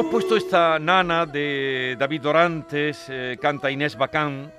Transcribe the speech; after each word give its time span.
Hemos 0.00 0.12
puesto 0.12 0.34
esta 0.34 0.78
nana 0.78 1.26
de 1.26 1.94
David 1.98 2.22
Dorantes, 2.22 3.04
eh, 3.10 3.36
canta 3.38 3.70
Inés 3.70 3.98
Bacán, 3.98 4.50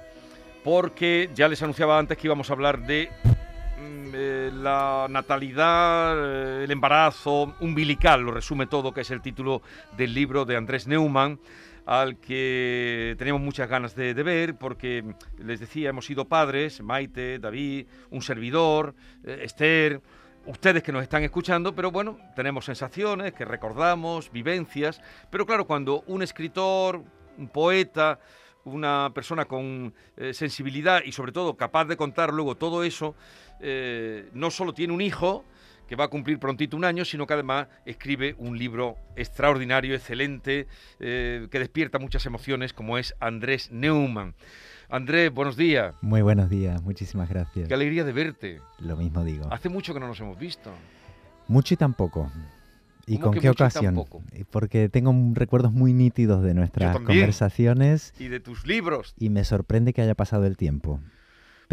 porque 0.64 1.32
ya 1.34 1.48
les 1.48 1.64
anunciaba 1.64 1.98
antes 1.98 2.16
que 2.16 2.28
íbamos 2.28 2.48
a 2.52 2.54
hablar 2.54 2.86
de 2.86 3.10
mm, 3.10 4.12
eh, 4.14 4.52
la 4.54 5.08
natalidad, 5.10 6.14
eh, 6.16 6.64
el 6.66 6.70
embarazo 6.70 7.56
umbilical, 7.60 8.22
lo 8.22 8.34
resume 8.34 8.68
todo, 8.68 8.94
que 8.94 9.02
es 9.02 9.10
el 9.10 9.24
título 9.24 9.64
del 9.98 10.14
libro 10.14 10.46
de 10.46 10.58
Andrés 10.58 10.86
Neumann 10.86 11.40
al 11.88 12.18
que 12.18 13.16
teníamos 13.18 13.42
muchas 13.42 13.68
ganas 13.68 13.96
de, 13.96 14.14
de, 14.14 14.22
ver, 14.22 14.60
porque 14.60 15.04
les 15.40 15.60
decía, 15.60 15.90
hemos 15.90 16.06
sido 16.06 16.26
padres, 16.26 16.84
Maite, 16.84 17.40
David, 17.40 17.88
un 18.12 18.22
servidor, 18.22 18.94
Esther, 19.24 20.02
ustedes 20.46 20.84
que 20.84 20.92
nos 20.92 21.04
están 21.04 21.24
escuchando, 21.24 21.76
pero 21.76 21.92
bueno, 21.92 22.18
tenemos 22.36 22.66
sensaciones 22.66 23.34
que 23.34 23.46
recordamos, 23.46 24.32
vivencias, 24.32 25.02
pero 25.30 25.46
claro, 25.46 25.66
cuando 25.66 26.04
un 26.08 26.24
escritor, 26.24 27.04
un 27.38 27.48
poeta, 27.48 28.20
una 28.64 29.12
persona 29.14 29.46
con 29.46 29.94
eh, 30.18 30.34
sensibilidad 30.34 31.02
y 31.04 31.12
sobre 31.12 31.32
todo 31.32 31.58
capaz 31.58 31.86
de 31.86 31.98
contar 31.98 32.34
luego 32.34 32.56
todo 32.56 32.84
eso, 32.84 33.16
eh, 33.60 34.30
no 34.34 34.52
solo 34.52 34.74
tiene 34.74 34.94
un 34.94 35.02
hijo, 35.02 35.46
que 35.92 35.98
va 35.98 36.06
a 36.06 36.08
cumplir 36.08 36.40
prontito 36.40 36.78
un 36.78 36.86
año, 36.86 37.04
sino 37.04 37.28
que 37.28 37.34
además 37.34 37.68
escribe 37.86 38.34
un 38.38 38.58
libro 38.58 38.96
extraordinario, 39.18 39.94
excelente, 39.94 40.66
eh, 41.02 41.50
que 41.52 41.60
despierta 41.60 42.00
muchas 42.00 42.26
emociones, 42.26 42.72
como 42.72 42.98
es 42.98 43.14
Andrés 43.20 43.72
Neumann. 43.72 44.34
Andrés, 44.92 45.34
buenos 45.34 45.56
días. 45.56 45.96
Muy 46.02 46.22
buenos 46.22 46.50
días, 46.50 46.84
muchísimas 46.84 47.30
gracias. 47.30 47.70
Qué 47.70 47.74
alegría 47.74 48.04
de 48.04 48.12
verte. 48.12 48.60
Lo 48.80 48.98
mismo 48.98 49.24
digo. 49.24 49.48
Hace 49.50 49.70
mucho 49.70 49.94
que 49.94 50.02
no 50.02 50.08
nos 50.08 50.20
hemos 50.20 50.38
visto. 50.38 50.70
Mucho 51.48 51.76
y 51.76 51.78
tampoco. 51.78 52.30
¿Y 53.08 53.18
con 53.18 53.34
qué 53.34 53.50
ocasión? 53.50 54.04
Porque 54.50 54.90
tengo 54.90 55.14
recuerdos 55.34 55.72
muy 55.72 55.94
nítidos 55.94 56.44
de 56.44 56.54
nuestras 56.54 56.98
conversaciones. 56.98 58.14
Y 58.20 58.28
de 58.28 58.42
tus 58.42 58.68
libros. 58.68 59.16
Y 59.18 59.30
me 59.30 59.46
sorprende 59.46 59.94
que 59.94 60.02
haya 60.02 60.14
pasado 60.14 60.46
el 60.46 60.58
tiempo. 60.58 61.00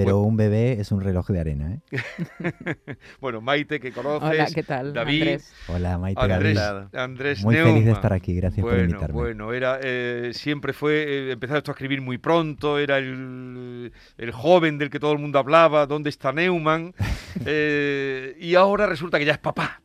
Pero 0.05 0.21
un 0.21 0.37
bebé 0.37 0.81
es 0.81 0.93
un 0.93 1.01
reloj 1.01 1.27
de 1.29 1.41
arena, 1.41 1.75
¿eh? 1.75 1.81
bueno, 3.21 3.41
Maite, 3.41 3.81
que 3.81 3.93
conoces. 3.93 4.31
Hola, 4.31 4.47
¿qué 4.55 4.63
tal? 4.63 4.93
David. 4.93 5.23
Andrés. 5.23 5.53
Hola, 5.69 5.99
Maite. 5.99 6.21
Andrés, 6.21 6.59
Andrés 6.93 7.45
Muy 7.45 7.57
feliz 7.57 7.85
de 7.85 7.93
estar 7.93 8.13
aquí, 8.13 8.35
gracias 8.35 8.63
bueno, 8.63 8.77
por 8.77 8.85
invitarme. 8.85 9.15
Bueno, 9.15 9.53
era, 9.53 9.81
eh, 9.83 10.31
siempre 10.35 10.73
fue, 10.73 11.03
eh, 11.03 11.33
empezaste 11.33 11.71
a 11.71 11.73
escribir 11.73 12.01
muy 12.01 12.19
pronto, 12.19 12.79
era 12.79 12.99
el, 12.99 13.93
el, 14.17 14.31
joven 14.33 14.79
del 14.79 14.89
que 14.89 15.01
todo 15.01 15.13
el 15.13 15.19
mundo 15.19 15.39
hablaba, 15.39 15.87
¿dónde 15.87 16.11
está 16.11 16.33
Neumann? 16.33 16.95
Eh, 17.45 18.37
y 18.41 18.57
ahora 18.57 18.87
resulta 18.87 19.19
que 19.19 19.25
ya 19.25 19.33
es 19.33 19.39
papá. 19.39 19.81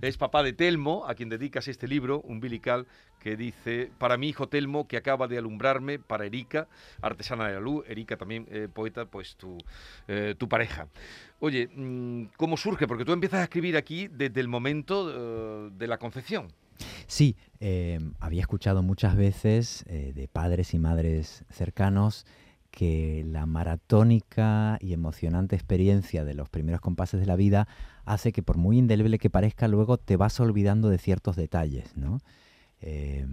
Es 0.00 0.16
papá 0.16 0.42
de 0.42 0.52
Telmo, 0.52 1.06
a 1.06 1.14
quien 1.14 1.28
dedicas 1.28 1.68
este 1.68 1.86
libro, 1.86 2.20
umbilical, 2.22 2.86
que 3.26 3.36
dice, 3.36 3.90
para 3.98 4.16
mi 4.16 4.28
hijo 4.28 4.48
Telmo, 4.48 4.86
que 4.86 4.96
acaba 4.96 5.26
de 5.26 5.36
alumbrarme, 5.36 5.98
para 5.98 6.26
Erika, 6.26 6.68
artesana 7.02 7.48
de 7.48 7.54
la 7.54 7.60
luz, 7.60 7.84
Erika 7.88 8.16
también 8.16 8.46
eh, 8.52 8.68
poeta, 8.72 9.06
pues 9.06 9.34
tu, 9.34 9.58
eh, 10.06 10.36
pareja. 10.48 10.86
Oye, 11.40 11.68
mm, 11.74 12.26
¿cómo 12.36 12.56
surge? 12.56 12.86
Porque 12.86 13.04
tú 13.04 13.10
empiezas 13.10 13.40
a 13.40 13.42
escribir 13.42 13.76
aquí 13.76 14.06
desde 14.06 14.40
el 14.40 14.46
momento 14.46 15.06
uh, 15.06 15.76
de 15.76 15.88
la 15.88 15.98
concepción. 15.98 16.52
Sí, 17.08 17.34
eh, 17.58 17.98
había 18.20 18.42
escuchado 18.42 18.84
muchas 18.84 19.16
veces 19.16 19.84
eh, 19.88 20.12
de 20.14 20.28
padres 20.28 20.72
y 20.72 20.78
madres 20.78 21.44
cercanos 21.50 22.26
que 22.70 23.24
la 23.26 23.44
maratónica 23.44 24.78
y 24.80 24.92
emocionante 24.92 25.56
experiencia 25.56 26.24
de 26.24 26.34
los 26.34 26.48
primeros 26.48 26.80
compases 26.80 27.18
de 27.18 27.26
la 27.26 27.34
vida 27.34 27.66
hace 28.04 28.30
que 28.30 28.44
por 28.44 28.56
muy 28.56 28.78
indeleble 28.78 29.18
que 29.18 29.30
parezca, 29.30 29.66
luego 29.66 29.98
te 29.98 30.16
vas 30.16 30.38
olvidando 30.38 30.90
de 30.90 30.98
ciertos 30.98 31.34
detalles, 31.34 31.96
¿no? 31.96 32.20
Eh, 32.86 33.26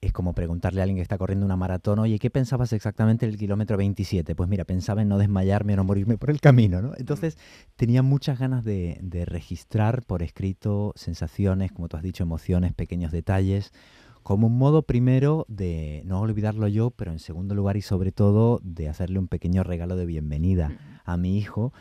es 0.00 0.12
como 0.12 0.32
preguntarle 0.32 0.80
a 0.80 0.84
alguien 0.84 0.98
que 0.98 1.02
está 1.02 1.18
corriendo 1.18 1.44
una 1.44 1.56
maratón, 1.56 1.98
oye, 1.98 2.20
¿qué 2.20 2.30
pensabas 2.30 2.72
exactamente 2.72 3.26
del 3.26 3.36
kilómetro 3.36 3.76
27? 3.76 4.36
Pues 4.36 4.48
mira, 4.48 4.64
pensaba 4.64 5.02
en 5.02 5.08
no 5.08 5.18
desmayarme 5.18 5.72
o 5.72 5.76
no 5.76 5.84
morirme 5.84 6.18
por 6.18 6.30
el 6.30 6.40
camino, 6.40 6.80
¿no? 6.80 6.92
Entonces 6.98 7.36
tenía 7.74 8.02
muchas 8.02 8.38
ganas 8.38 8.62
de, 8.62 8.98
de 9.02 9.24
registrar 9.24 10.04
por 10.04 10.22
escrito 10.22 10.92
sensaciones, 10.94 11.72
como 11.72 11.88
tú 11.88 11.96
has 11.96 12.04
dicho, 12.04 12.22
emociones, 12.22 12.74
pequeños 12.74 13.10
detalles, 13.10 13.72
como 14.22 14.46
un 14.46 14.56
modo 14.56 14.82
primero 14.82 15.46
de 15.48 16.02
no 16.04 16.20
olvidarlo 16.20 16.68
yo, 16.68 16.90
pero 16.90 17.10
en 17.10 17.18
segundo 17.18 17.56
lugar 17.56 17.76
y 17.76 17.82
sobre 17.82 18.12
todo 18.12 18.60
de 18.62 18.88
hacerle 18.88 19.18
un 19.18 19.26
pequeño 19.26 19.64
regalo 19.64 19.96
de 19.96 20.06
bienvenida 20.06 20.76
a 21.04 21.16
mi 21.16 21.38
hijo 21.38 21.72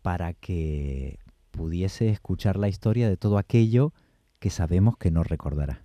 para 0.00 0.32
que 0.32 1.18
pudiese 1.50 2.08
escuchar 2.08 2.56
la 2.56 2.68
historia 2.68 3.08
de 3.08 3.16
todo 3.16 3.36
aquello 3.36 3.92
que 4.42 4.50
sabemos 4.50 4.96
que 4.96 5.12
no 5.12 5.22
recordará. 5.22 5.84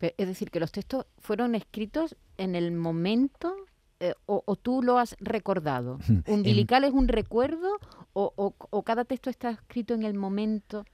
Es 0.00 0.26
decir, 0.26 0.50
que 0.50 0.58
los 0.58 0.72
textos 0.72 1.04
fueron 1.18 1.54
escritos 1.54 2.16
en 2.38 2.54
el 2.54 2.72
momento 2.72 3.54
eh, 4.00 4.14
o, 4.24 4.42
o, 4.46 4.56
tú 4.56 4.82
lo 4.82 4.98
has 4.98 5.14
recordado. 5.20 5.98
¿Umbilical 6.26 6.84
es 6.84 6.92
un 6.92 7.08
recuerdo 7.08 7.68
o, 8.14 8.32
o, 8.36 8.54
o 8.70 8.82
cada 8.84 9.04
texto 9.04 9.28
está 9.28 9.50
escrito 9.50 9.92
en 9.92 10.02
el 10.02 10.14
momento? 10.14 10.86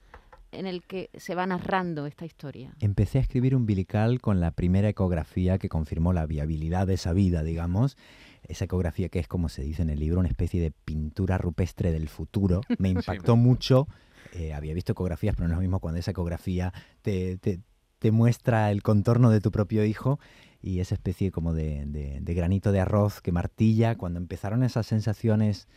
en 0.53 0.65
el 0.65 0.81
que 0.81 1.09
se 1.13 1.35
va 1.35 1.45
narrando 1.45 2.05
esta 2.05 2.25
historia. 2.25 2.73
Empecé 2.79 3.17
a 3.17 3.21
escribir 3.21 3.53
umbilical 3.53 4.21
con 4.21 4.39
la 4.39 4.51
primera 4.51 4.87
ecografía 4.87 5.57
que 5.57 5.67
confirmó 5.67 6.13
la 6.13 6.25
viabilidad 6.25 6.87
de 6.87 6.93
esa 6.93 7.11
vida, 7.11 7.43
digamos. 7.43 7.97
Esa 8.43 8.63
ecografía 8.63 9.09
que 9.09 9.19
es, 9.19 9.27
como 9.27 9.49
se 9.49 9.61
dice 9.61 9.81
en 9.81 9.89
el 9.89 9.99
libro, 9.99 10.21
una 10.21 10.29
especie 10.29 10.61
de 10.61 10.71
pintura 10.71 11.37
rupestre 11.37 11.91
del 11.91 12.07
futuro. 12.07 12.61
Me 12.79 12.89
impactó 12.89 13.33
sí. 13.33 13.39
mucho. 13.39 13.87
Eh, 14.33 14.53
había 14.53 14.73
visto 14.73 14.91
ecografías, 14.93 15.35
pero 15.35 15.47
no 15.47 15.53
es 15.53 15.57
lo 15.57 15.61
mismo 15.61 15.79
cuando 15.79 15.99
esa 15.99 16.11
ecografía 16.11 16.73
te, 17.01 17.37
te, 17.37 17.61
muestra 18.11 18.71
el 18.71 18.83
contorno 18.83 19.29
de 19.31 19.41
tu 19.41 19.51
propio 19.51 19.83
hijo 19.83 20.19
y 20.61 20.79
esa 20.79 20.95
especie 20.95 21.31
como 21.31 21.53
de, 21.53 21.85
de 22.21 22.33
granito 22.33 22.71
de 22.71 22.79
arroz 22.79 23.21
que 23.21 23.31
martilla. 23.31 23.95
Cuando 23.95 24.19
empezaron 24.19 24.63
esas 24.63 24.87
sensaciones 24.87 25.67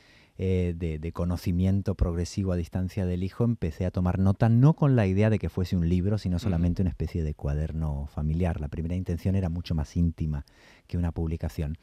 eh, 0.43 0.73
de, 0.75 1.13
conocimiento 1.13 1.95
progresivo 1.95 2.53
a 2.53 2.57
distancia 2.57 3.05
del 3.05 3.25
hijo, 3.25 3.45
empecé 3.45 3.85
a 3.85 3.91
tomar 3.91 4.19
nota, 4.19 4.49
no 4.49 4.73
con 4.73 4.97
la 4.97 5.07
idea 5.07 5.29
de 5.29 5.39
que 5.39 5.51
fuese 5.51 5.77
un 5.77 5.87
libro, 5.87 6.17
sino 6.17 6.39
solamente 6.39 6.81
una 6.81 6.89
especie 6.89 7.23
de 7.23 7.35
cuaderno 7.35 8.07
familiar. 8.07 8.59
La 8.59 8.69
primera 8.69 8.95
intención 8.95 9.35
era 9.35 9.51
mucho 9.51 9.75
más 9.75 9.99
íntima 9.99 10.47
que 10.87 10.97
una 10.97 11.13
publicación. 11.13 11.77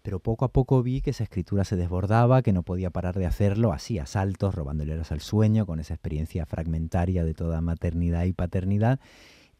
Pero 0.00 0.18
poco 0.18 0.46
a 0.46 0.48
poco 0.48 0.82
vi 0.82 1.02
que 1.02 1.10
esa 1.10 1.24
escritura 1.24 1.64
se 1.64 1.76
desbordaba, 1.76 2.40
que 2.40 2.54
no 2.54 2.62
podía 2.62 2.88
parar 2.88 3.18
de 3.18 3.26
hacerlo, 3.26 3.70
así 3.70 3.98
a 3.98 4.06
saltos, 4.06 4.54
robándole 4.54 4.94
horas 4.94 5.12
al 5.12 5.20
sueño, 5.20 5.66
con 5.66 5.78
esa 5.78 5.92
experiencia 5.92 6.46
fragmentaria 6.46 7.22
de 7.22 7.34
toda 7.34 7.60
maternidad 7.60 8.24
y 8.24 8.32
paternidad, 8.32 8.98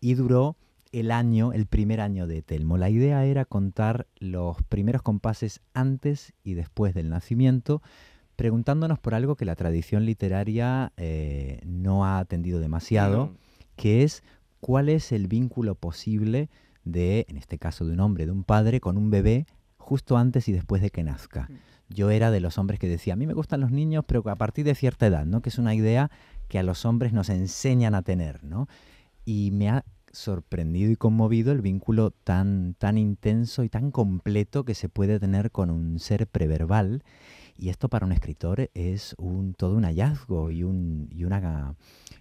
y 0.01 0.15
duró 0.15 0.57
el 0.93 1.11
año, 1.11 1.53
el 1.53 1.67
primer 1.67 2.01
año 2.01 2.27
de 2.27 2.41
Telmo. 2.41 2.79
La 2.79 2.89
idea 2.89 3.23
era 3.27 3.45
contar 3.45 4.07
los 4.19 4.63
primeros 4.63 5.03
compases 5.03 5.61
antes 5.75 6.33
y 6.43 6.55
después 6.55 6.95
del 6.95 7.11
nacimiento, 7.11 7.83
preguntándonos 8.41 8.99
por 8.99 9.15
algo 9.15 9.37
que 9.37 9.45
la 9.45 9.55
tradición 9.55 10.07
literaria 10.07 10.95
eh, 10.97 11.61
no 11.67 12.07
ha 12.07 12.19
atendido 12.19 12.59
demasiado, 12.59 13.35
que 13.77 14.03
es 14.03 14.23
cuál 14.61 14.89
es 14.89 15.13
el 15.13 15.29
vínculo 15.29 15.75
posible 15.75 16.49
de, 16.83 17.27
en 17.29 17.37
este 17.37 17.59
caso 17.59 17.85
de 17.85 17.93
un 17.93 18.01
hombre, 18.01 18.25
de 18.25 18.33
un 18.33 18.45
padre, 18.45 18.81
con 18.81 18.97
un 18.97 19.11
bebé 19.11 19.45
justo 19.77 20.17
antes 20.17 20.49
y 20.49 20.53
después 20.53 20.81
de 20.81 20.89
que 20.89 21.05
nazca. 21.05 21.51
Mm. 21.51 21.93
Yo 21.93 22.09
era 22.09 22.31
de 22.31 22.41
los 22.41 22.57
hombres 22.57 22.81
que 22.81 22.89
decía, 22.89 23.13
a 23.13 23.17
mí 23.17 23.27
me 23.27 23.35
gustan 23.35 23.61
los 23.61 23.73
niños, 23.73 24.05
pero 24.07 24.27
a 24.31 24.37
partir 24.37 24.65
de 24.65 24.75
cierta 24.75 25.07
edad, 25.07 25.27
¿no? 25.27 25.43
Que 25.43 25.51
es 25.51 25.59
una 25.59 25.75
idea 25.75 26.11
que 26.49 26.59
a 26.59 26.63
los 26.63 26.87
hombres 26.87 27.13
nos 27.13 27.29
enseñan 27.29 27.95
a 27.95 28.01
tener, 28.01 28.43
¿no? 28.43 28.69
Y 29.27 29.51
me 29.53 29.69
ha 29.69 29.85
sorprendido 30.13 30.91
y 30.91 30.97
conmovido 30.97 31.53
el 31.53 31.61
vínculo 31.61 32.11
tan, 32.11 32.73
tan 32.79 32.97
intenso 32.97 33.65
y 33.65 33.69
tan 33.69 33.91
completo 33.91 34.65
que 34.65 34.75
se 34.75 34.89
puede 34.89 35.21
tener 35.21 35.51
con 35.51 35.71
un 35.71 35.99
ser 35.99 36.27
preverbal 36.27 37.03
y 37.61 37.69
esto 37.69 37.89
para 37.89 38.07
un 38.07 38.12
escritor 38.12 38.71
es 38.75 39.15
un, 39.19 39.53
todo 39.53 39.77
un 39.77 39.85
hallazgo 39.85 40.51
y, 40.51 40.65
un, 40.65 41.09
y, 41.12 41.25
una, 41.25 41.75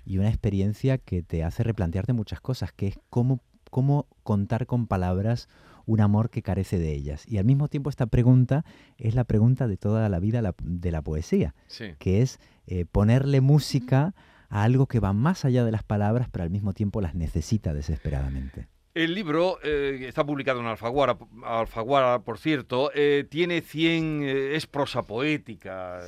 y 0.06 0.18
una 0.18 0.28
experiencia 0.28 0.98
que 0.98 1.24
te 1.24 1.44
hace 1.44 1.64
replantearte 1.64 2.12
muchas 2.12 2.42
cosas, 2.42 2.74
que 2.74 2.88
es 2.88 3.00
cómo, 3.10 3.40
cómo 3.72 4.08
contar 4.24 4.66
con 4.66 4.86
palabras 4.86 5.48
un 5.86 6.02
amor 6.02 6.30
que 6.30 6.42
carece 6.42 6.78
de 6.78 6.94
ellas. 6.94 7.24
Y 7.26 7.38
al 7.38 7.46
mismo 7.46 7.70
tiempo 7.70 7.90
esta 7.90 8.06
pregunta 8.06 8.66
es 8.98 9.16
la 9.16 9.24
pregunta 9.24 9.68
de 9.68 9.78
toda 9.78 10.08
la 10.10 10.20
vida 10.20 10.42
de 10.62 10.92
la 10.92 11.02
poesía, 11.02 11.56
que 12.00 12.22
es 12.22 12.40
eh, 12.68 12.86
ponerle 12.86 13.40
música 13.40 14.14
a 14.50 14.64
algo 14.64 14.88
que 14.88 15.00
va 15.00 15.14
más 15.14 15.46
allá 15.46 15.64
de 15.64 15.72
las 15.72 15.84
palabras, 15.84 16.28
pero 16.30 16.44
al 16.44 16.50
mismo 16.50 16.74
tiempo 16.74 17.00
las 17.00 17.16
necesita 17.16 17.74
desesperadamente. 17.74 18.68
El 19.00 19.16
libro 19.16 19.60
eh, 19.64 20.08
está 20.10 20.26
publicado 20.26 20.60
en 20.60 20.66
Alfaguara, 20.66 21.18
Alfaguara 21.46 22.20
por 22.20 22.38
cierto, 22.38 22.92
eh, 22.94 23.26
tiene 23.30 23.62
100, 23.62 24.24
eh, 24.24 24.56
es 24.58 24.68
prosa 24.68 25.04
poética, 25.04 26.02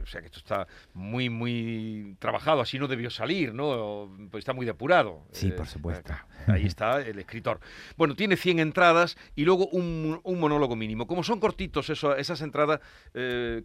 o 0.00 0.06
sea 0.06 0.20
que 0.20 0.26
esto 0.26 0.38
está 0.38 0.68
muy, 0.94 1.28
muy 1.28 2.14
trabajado, 2.20 2.60
así 2.60 2.78
no 2.78 2.86
debió 2.86 3.10
salir, 3.10 3.52
¿no? 3.52 4.08
Pues 4.30 4.42
está 4.42 4.52
muy 4.52 4.64
depurado. 4.64 5.24
Sí, 5.32 5.50
por 5.50 5.66
supuesto. 5.66 6.12
ahí 6.46 6.64
está 6.64 7.00
el 7.00 7.18
escritor. 7.18 7.58
Bueno, 7.96 8.14
tiene 8.14 8.36
100 8.36 8.60
entradas 8.60 9.16
y 9.34 9.44
luego 9.44 9.66
un, 9.72 10.22
monólogo 10.24 10.76
mínimo. 10.76 11.08
Como 11.08 11.24
son 11.24 11.40
cortitos 11.40 11.90
eso, 11.90 12.14
esas 12.14 12.40
entradas, 12.40 12.78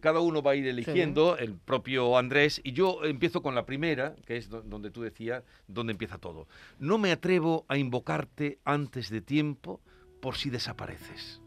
cada 0.00 0.18
uno 0.18 0.42
va 0.42 0.52
a 0.52 0.54
ir 0.56 0.66
eligiendo, 0.66 1.38
el 1.38 1.54
propio 1.54 2.18
Andrés, 2.18 2.60
y 2.64 2.72
yo 2.72 3.04
empiezo 3.04 3.40
con 3.40 3.54
la 3.54 3.66
primera, 3.66 4.16
que 4.26 4.36
es 4.36 4.50
donde 4.50 4.90
tú 4.90 5.02
decías, 5.02 5.44
donde 5.68 5.92
empieza 5.92 6.18
todo. 6.18 6.48
No 6.80 6.98
me 6.98 7.12
atrevo 7.12 7.64
a 7.68 7.78
invocarte 7.78 8.47
antes 8.64 9.10
de 9.10 9.20
tiempo 9.20 9.80
por 10.20 10.36
si 10.36 10.50
desapareces. 10.50 11.40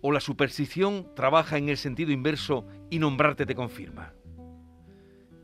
O 0.00 0.12
la 0.12 0.20
superstición 0.20 1.08
trabaja 1.16 1.58
en 1.58 1.68
el 1.68 1.76
sentido 1.76 2.12
inverso 2.12 2.66
y 2.90 2.98
nombrarte 2.98 3.46
te 3.46 3.54
confirma. 3.54 4.12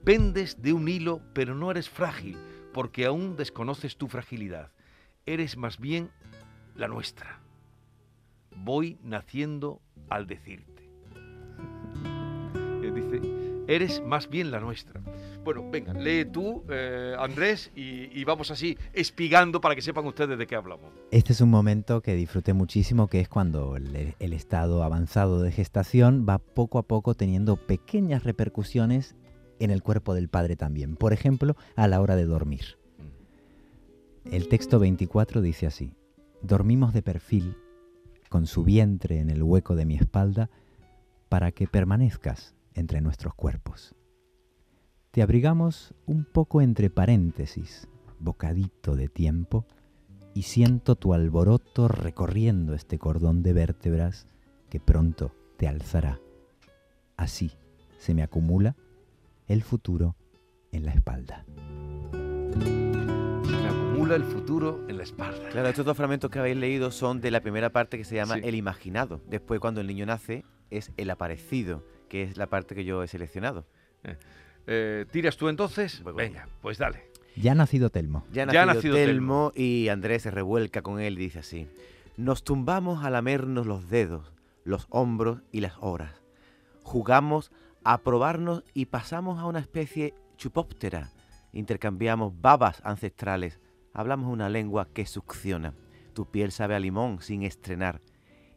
Pendes 0.04 0.60
de 0.60 0.72
un 0.72 0.88
hilo, 0.88 1.22
pero 1.32 1.54
no 1.54 1.70
eres 1.70 1.88
frágil, 1.88 2.36
porque 2.72 3.06
aún 3.06 3.36
desconoces 3.36 3.96
tu 3.96 4.08
fragilidad. 4.08 4.70
Eres 5.26 5.56
más 5.56 5.78
bien 5.78 6.10
la 6.76 6.88
nuestra. 6.88 7.40
Voy 8.54 8.98
naciendo 9.02 9.80
al 10.10 10.26
decirte. 10.26 10.73
Eres 13.66 14.02
más 14.04 14.28
bien 14.28 14.50
la 14.50 14.60
nuestra. 14.60 15.00
Bueno, 15.42 15.64
venga, 15.70 15.94
lee 15.94 16.26
tú, 16.26 16.62
eh, 16.68 17.14
Andrés, 17.18 17.70
y, 17.74 18.22
vamos 18.24 18.50
así 18.50 18.76
espigando 18.92 19.60
para 19.60 19.74
que 19.74 19.82
sepan 19.82 20.06
ustedes 20.06 20.38
de 20.38 20.46
qué 20.46 20.54
hablamos. 20.54 20.92
Este 21.10 21.32
es 21.32 21.40
un 21.40 21.50
momento 21.50 22.02
que 22.02 22.14
disfruté 22.14 22.52
muchísimo, 22.52 23.08
que 23.08 23.20
es 23.20 23.28
cuando 23.28 23.76
el, 23.76 24.14
el 24.18 24.32
estado 24.32 24.82
avanzado 24.82 25.40
de 25.42 25.50
gestación 25.50 26.26
va 26.28 26.38
poco 26.38 26.78
a 26.78 26.82
poco 26.82 27.14
teniendo 27.14 27.56
pequeñas 27.56 28.24
repercusiones 28.24 29.16
en 29.58 29.70
el 29.70 29.82
cuerpo 29.82 30.14
del 30.14 30.28
padre 30.28 30.56
también. 30.56 30.96
Por 30.96 31.12
ejemplo, 31.12 31.56
a 31.76 31.88
la 31.88 32.00
hora 32.00 32.16
de 32.16 32.26
dormir. 32.26 32.78
El 34.30 34.48
texto 34.48 34.78
24 34.78 35.42
dice 35.42 35.66
así, 35.66 35.92
dormimos 36.42 36.92
de 36.92 37.02
perfil, 37.02 37.56
con 38.28 38.46
su 38.46 38.64
vientre 38.64 39.20
en 39.20 39.30
el 39.30 39.42
hueco 39.42 39.74
de 39.74 39.84
mi 39.84 39.96
espalda, 39.96 40.50
para 41.28 41.52
que 41.52 41.66
permanezcas 41.66 42.54
entre 42.74 43.00
nuestros 43.00 43.34
cuerpos. 43.34 43.94
Te 45.10 45.22
abrigamos 45.22 45.94
un 46.06 46.24
poco 46.24 46.60
entre 46.60 46.90
paréntesis, 46.90 47.88
bocadito 48.18 48.96
de 48.96 49.08
tiempo, 49.08 49.66
y 50.34 50.42
siento 50.42 50.96
tu 50.96 51.14
alboroto 51.14 51.86
recorriendo 51.86 52.74
este 52.74 52.98
cordón 52.98 53.42
de 53.42 53.52
vértebras 53.52 54.26
que 54.68 54.80
pronto 54.80 55.32
te 55.56 55.68
alzará. 55.68 56.20
Así 57.16 57.52
se 57.98 58.14
me 58.14 58.24
acumula 58.24 58.74
el 59.46 59.62
futuro 59.62 60.16
en 60.72 60.84
la 60.84 60.92
espalda. 60.92 61.44
Me 62.56 63.68
acumula 63.68 64.16
el 64.16 64.24
futuro 64.24 64.84
en 64.88 64.96
la 64.96 65.04
espalda. 65.04 65.48
Claro, 65.50 65.68
estos 65.68 65.86
dos 65.86 65.96
fragmentos 65.96 66.30
que 66.30 66.40
habéis 66.40 66.56
leído 66.56 66.90
son 66.90 67.20
de 67.20 67.30
la 67.30 67.40
primera 67.40 67.70
parte 67.70 67.96
que 67.96 68.04
se 68.04 68.16
llama 68.16 68.36
El 68.38 68.56
imaginado. 68.56 69.20
Después, 69.28 69.60
cuando 69.60 69.80
el 69.80 69.86
niño 69.86 70.06
nace, 70.06 70.44
es 70.70 70.90
el 70.96 71.10
aparecido, 71.10 71.84
que 72.14 72.22
es 72.22 72.36
la 72.36 72.46
parte 72.46 72.76
que 72.76 72.84
yo 72.84 73.02
he 73.02 73.08
seleccionado. 73.08 73.66
Eh, 74.04 74.16
eh, 74.68 75.04
¿Tiras 75.10 75.36
tú 75.36 75.48
entonces? 75.48 76.00
Venga, 76.14 76.46
pues 76.62 76.78
dale. 76.78 77.10
Ya 77.34 77.50
ha 77.50 77.54
nacido 77.56 77.90
Telmo. 77.90 78.24
Ya 78.32 78.44
ha 78.44 78.66
nacido, 78.66 78.94
Telmo, 78.94 79.50
y 79.56 79.88
Andrés 79.88 80.22
se 80.22 80.30
revuelca 80.30 80.80
con 80.80 81.00
él 81.00 81.18
y 81.18 81.22
dice 81.22 81.40
así. 81.40 81.66
Nos 82.16 82.44
tumbamos 82.44 83.04
a 83.04 83.10
lamernos 83.10 83.66
los 83.66 83.90
dedos, 83.90 84.32
los 84.62 84.86
hombros 84.90 85.42
y 85.50 85.58
las 85.58 85.72
horas. 85.80 86.22
Jugamos 86.84 87.50
a 87.82 87.98
probarnos 87.98 88.62
y 88.74 88.86
pasamos 88.86 89.40
a 89.40 89.46
una 89.46 89.58
especie 89.58 90.14
chupóptera. 90.36 91.10
Intercambiamos 91.52 92.40
babas 92.40 92.80
ancestrales. 92.84 93.58
Hablamos 93.92 94.32
una 94.32 94.48
lengua 94.48 94.86
que 94.94 95.04
succiona. 95.04 95.74
Tu 96.12 96.30
piel 96.30 96.52
sabe 96.52 96.76
a 96.76 96.78
limón 96.78 97.20
sin 97.20 97.42
estrenar. 97.42 98.02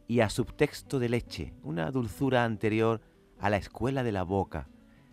Y 0.06 0.20
a 0.20 0.30
subtexto 0.30 1.00
de 1.00 1.08
leche, 1.08 1.54
una 1.64 1.90
dulzura 1.90 2.44
anterior 2.44 3.00
a 3.40 3.50
la 3.50 3.56
escuela 3.56 4.02
de 4.02 4.12
la 4.12 4.22
boca 4.22 4.68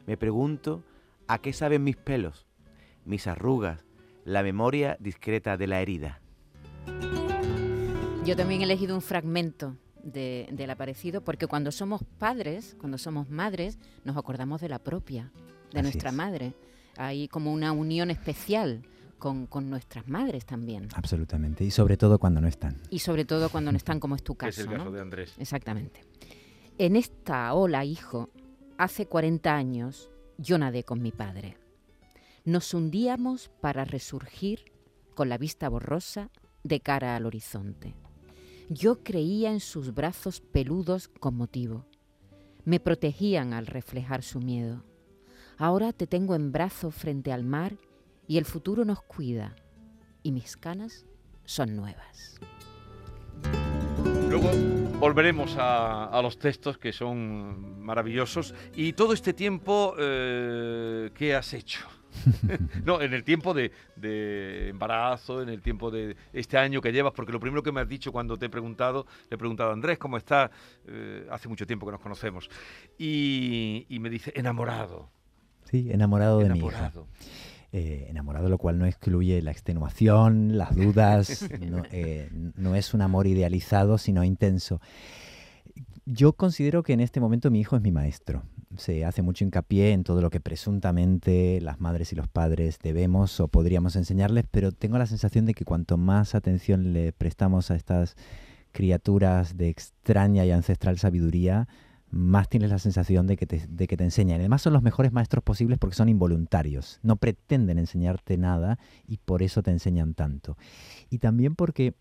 me 0.05 0.17
pregunto 0.17 0.84
a 1.27 1.39
qué 1.39 1.53
saben 1.53 1.84
mis 1.84 1.98
pelos, 1.98 2.46
mis 3.05 3.27
arrugas, 3.27 3.86
la 4.24 4.44
memoria 4.44 4.98
discreta 5.00 5.58
de 5.58 5.67
la 5.67 5.82
herida. 5.82 6.22
Yo 8.25 8.36
también 8.36 8.62
he 8.62 8.63
elegido 8.63 8.96
un 8.96 9.01
fragmento 9.01 9.75
del 10.03 10.70
aparecido 10.70 11.22
porque 11.22 11.48
cuando 11.48 11.72
somos 11.72 12.03
padres, 12.20 12.75
cuando 12.79 12.98
somos 12.98 13.29
madres, 13.29 13.79
nos 14.03 14.17
acordamos 14.17 14.62
de 14.62 14.70
la 14.70 14.79
propia, 14.79 15.32
de 15.74 15.82
nuestra 15.82 16.12
madre. 16.12 16.53
Hay 16.98 17.27
como 17.27 17.51
una 17.51 17.72
unión 17.72 18.12
especial 18.12 18.84
con, 19.17 19.70
nuestras 19.70 20.08
madres 20.08 20.46
también. 20.46 20.88
Absolutamente, 20.94 21.63
y 21.63 21.72
sobre 21.72 21.98
todo 21.98 22.20
cuando 22.20 22.41
no 22.41 22.48
están. 22.48 22.77
Y 22.89 23.00
sobre 23.00 23.25
todo 23.25 23.50
cuando 23.50 23.72
no 23.72 23.77
están, 23.77 24.00
como 24.00 24.15
es 24.15 24.24
tu 24.24 24.36
caso. 24.36 24.62
Es 24.62 24.67
el 24.67 24.77
caso 24.77 24.91
de 24.91 25.01
Andrés. 25.01 25.34
Exactamente. 25.38 26.01
En 26.77 26.96
esta 26.96 27.53
ola, 27.53 27.86
hijo, 27.86 28.29
Hace 28.77 29.05
40 29.05 29.55
años 29.55 30.10
yo 30.38 30.58
nadé 30.58 30.84
con 30.84 31.01
mi 31.01 31.13
padre. 31.13 31.58
Nos 32.44 32.74
hundíamos 32.74 33.50
para 33.62 33.86
resurgir 33.86 34.65
con 35.13 35.29
la 35.29 35.38
vista 35.38 35.70
borrosa 35.70 36.29
de 36.63 36.82
cara 36.82 37.15
al 37.15 37.25
horizonte. 37.25 37.96
Yo 38.70 39.01
creía 39.01 39.51
en 39.51 39.62
sus 39.62 39.94
brazos 39.94 40.41
peludos 40.41 41.08
con 41.08 41.38
motivo. 41.38 41.86
Me 42.65 42.82
protegían 42.82 43.53
al 43.53 43.65
reflejar 43.65 44.24
su 44.24 44.41
miedo. 44.41 44.84
Ahora 45.58 45.94
te 45.94 46.05
tengo 46.05 46.36
en 46.36 46.51
brazos 46.51 46.94
frente 46.94 47.32
al 47.32 47.46
mar 47.46 47.77
y 48.27 48.38
el 48.38 48.44
futuro 48.44 48.84
nos 48.84 49.01
cuida 49.03 49.55
y 50.22 50.34
mis 50.34 50.58
canas 50.58 51.05
son 51.46 51.77
nuevas. 51.77 52.41
Volveremos 55.00 55.56
a, 55.60 56.20
los 56.22 56.38
textos 56.38 56.78
que 56.78 56.94
son 56.94 57.84
maravillosos. 57.84 58.54
Y 58.75 58.94
todo 58.94 59.14
este 59.14 59.34
tiempo, 59.34 59.96
eh, 60.00 61.12
¿qué 61.14 61.36
has 61.36 61.54
hecho? 61.54 61.86
no, 62.86 63.02
en 63.02 63.14
el 63.14 63.24
tiempo 63.24 63.54
de, 63.54 63.72
de, 63.96 64.70
embarazo, 64.70 65.42
en 65.42 65.50
el 65.50 65.62
tiempo 65.62 65.92
de 65.92 66.16
este 66.34 66.58
año 66.58 66.82
que 66.82 66.92
llevas, 66.92 67.14
porque 67.14 67.32
lo 67.32 67.40
primero 67.40 67.62
que 67.62 67.72
me 67.72 67.82
has 67.82 67.90
dicho 67.90 68.12
cuando 68.12 68.38
te 68.38 68.46
he 68.46 68.50
preguntado, 68.50 69.06
le 69.30 69.36
he 69.36 69.38
preguntado 69.38 69.72
a 69.72 69.74
Andrés 69.74 69.98
cómo 69.98 70.18
está, 70.18 70.50
eh, 70.88 71.28
hace 71.30 71.50
mucho 71.50 71.68
tiempo 71.68 71.86
que 71.86 71.92
nos 71.92 72.02
conocemos, 72.02 72.50
y, 72.98 73.86
me 73.90 74.10
dice, 74.10 74.32
enamorado. 74.36 75.10
Sí, 75.66 75.90
enamorado, 75.92 76.40
de 76.40 76.50
mi 76.50 76.60
hija. 76.60 76.92
Eh, 77.72 78.08
enamorado, 78.10 78.48
lo 78.48 78.58
cual 78.58 78.80
no 78.80 78.86
excluye 78.86 79.42
la 79.42 79.52
extenuación, 79.52 80.58
las 80.58 80.76
dudas, 80.76 81.48
eh, 81.92 82.30
no 82.56 82.76
es 82.76 82.94
un 82.94 83.02
amor 83.02 83.28
idealizado, 83.28 83.98
sino 83.98 84.24
intenso. 84.24 84.80
Yo 86.06 86.34
considero 86.34 86.84
que 86.84 86.94
en 86.94 87.00
este 87.00 87.20
momento 87.20 87.50
mi 87.50 87.60
hijo 87.60 87.76
es 87.76 87.82
mi 87.82 87.92
maestro. 87.92 88.44
Se 88.78 89.06
hace 89.06 89.24
mucho 89.24 89.44
hincapié 89.44 89.92
en 89.92 90.04
todo 90.04 90.22
lo 90.22 90.30
que 90.30 90.40
presuntamente 90.40 91.60
las 91.62 91.82
madres 91.82 92.14
y 92.14 92.16
los 92.16 92.28
padres 92.28 92.78
debemos 92.82 93.40
o 93.40 93.48
podríamos 93.48 93.96
enseñarles, 93.96 94.46
pero 94.52 94.72
tengo 94.72 94.98
la 95.00 95.08
sensación 95.08 95.46
de 95.46 95.56
que 95.56 95.66
cuanto 95.66 95.98
más 95.98 96.36
atención 96.36 96.94
le 96.94 97.12
prestamos 97.12 97.72
a 97.72 97.76
estas 97.76 98.16
criaturas 98.72 99.58
de 99.58 99.70
extraña 99.70 100.46
y 100.46 100.52
ancestral 100.52 101.00
sabiduría, 101.00 101.68
más 102.16 102.48
tienes 102.48 102.70
la 102.70 102.80
sensación 102.80 103.28
de 103.28 103.36
que, 103.36 103.46
te, 103.46 104.04
enseñan. 104.04 104.40
Además 104.40 104.62
son 104.62 104.72
los 104.72 104.82
mejores 104.82 105.12
maestros 105.12 105.44
posibles 105.44 105.78
porque 105.78 105.98
son 105.98 106.08
involuntarios, 106.08 107.00
no 107.04 107.18
pretenden 107.18 107.78
enseñarte 107.78 108.38
nada 108.38 108.80
y 109.06 109.18
por 109.18 109.44
eso 109.44 109.62
te 109.62 109.72
enseñan 109.72 110.14
tanto. 110.14 110.58
Y 111.10 111.20
también 111.20 111.56
porque 111.56 111.94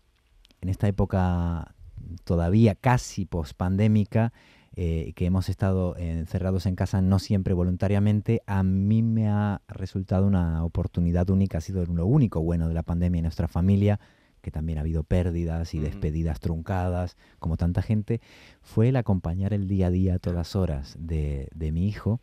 en 0.61 0.69
esta 0.69 0.87
época 0.87 1.75
todavía 2.23 2.75
casi 2.75 3.25
pospandémica, 3.25 4.31
eh, 4.77 5.11
que 5.17 5.25
hemos 5.25 5.49
estado 5.49 5.97
encerrados 5.97 6.65
en 6.65 6.77
casa 6.77 7.01
no 7.01 7.19
siempre 7.19 7.53
voluntariamente, 7.53 8.41
a 8.47 8.63
mí 8.63 9.01
me 9.01 9.27
ha 9.27 9.61
resultado 9.67 10.25
una 10.25 10.63
oportunidad 10.63 11.29
única, 11.29 11.57
ha 11.57 11.61
sido 11.61 11.85
lo 11.85 12.05
único 12.05 12.41
bueno 12.41 12.69
de 12.69 12.73
la 12.73 12.83
pandemia 12.83 13.19
en 13.19 13.23
nuestra 13.23 13.49
familia, 13.49 13.99
que 14.45 14.51
también 14.51 14.77
ha 14.77 14.81
habido 14.81 15.01
pérdidas 15.01 15.73
y 15.73 15.79
despedidas 15.79 16.39
truncadas, 16.39 17.17
como 17.39 17.57
tanta 17.57 17.81
gente, 17.81 18.21
fue 18.61 18.89
el 18.89 18.95
acompañar 18.95 19.53
el 19.53 19.67
día 19.67 19.87
a 19.87 19.89
día 19.89 20.13
a 20.13 20.19
todas 20.19 20.55
horas 20.55 20.95
de, 20.99 21.49
de 21.55 21.71
mi 21.71 21.87
hijo 21.87 22.19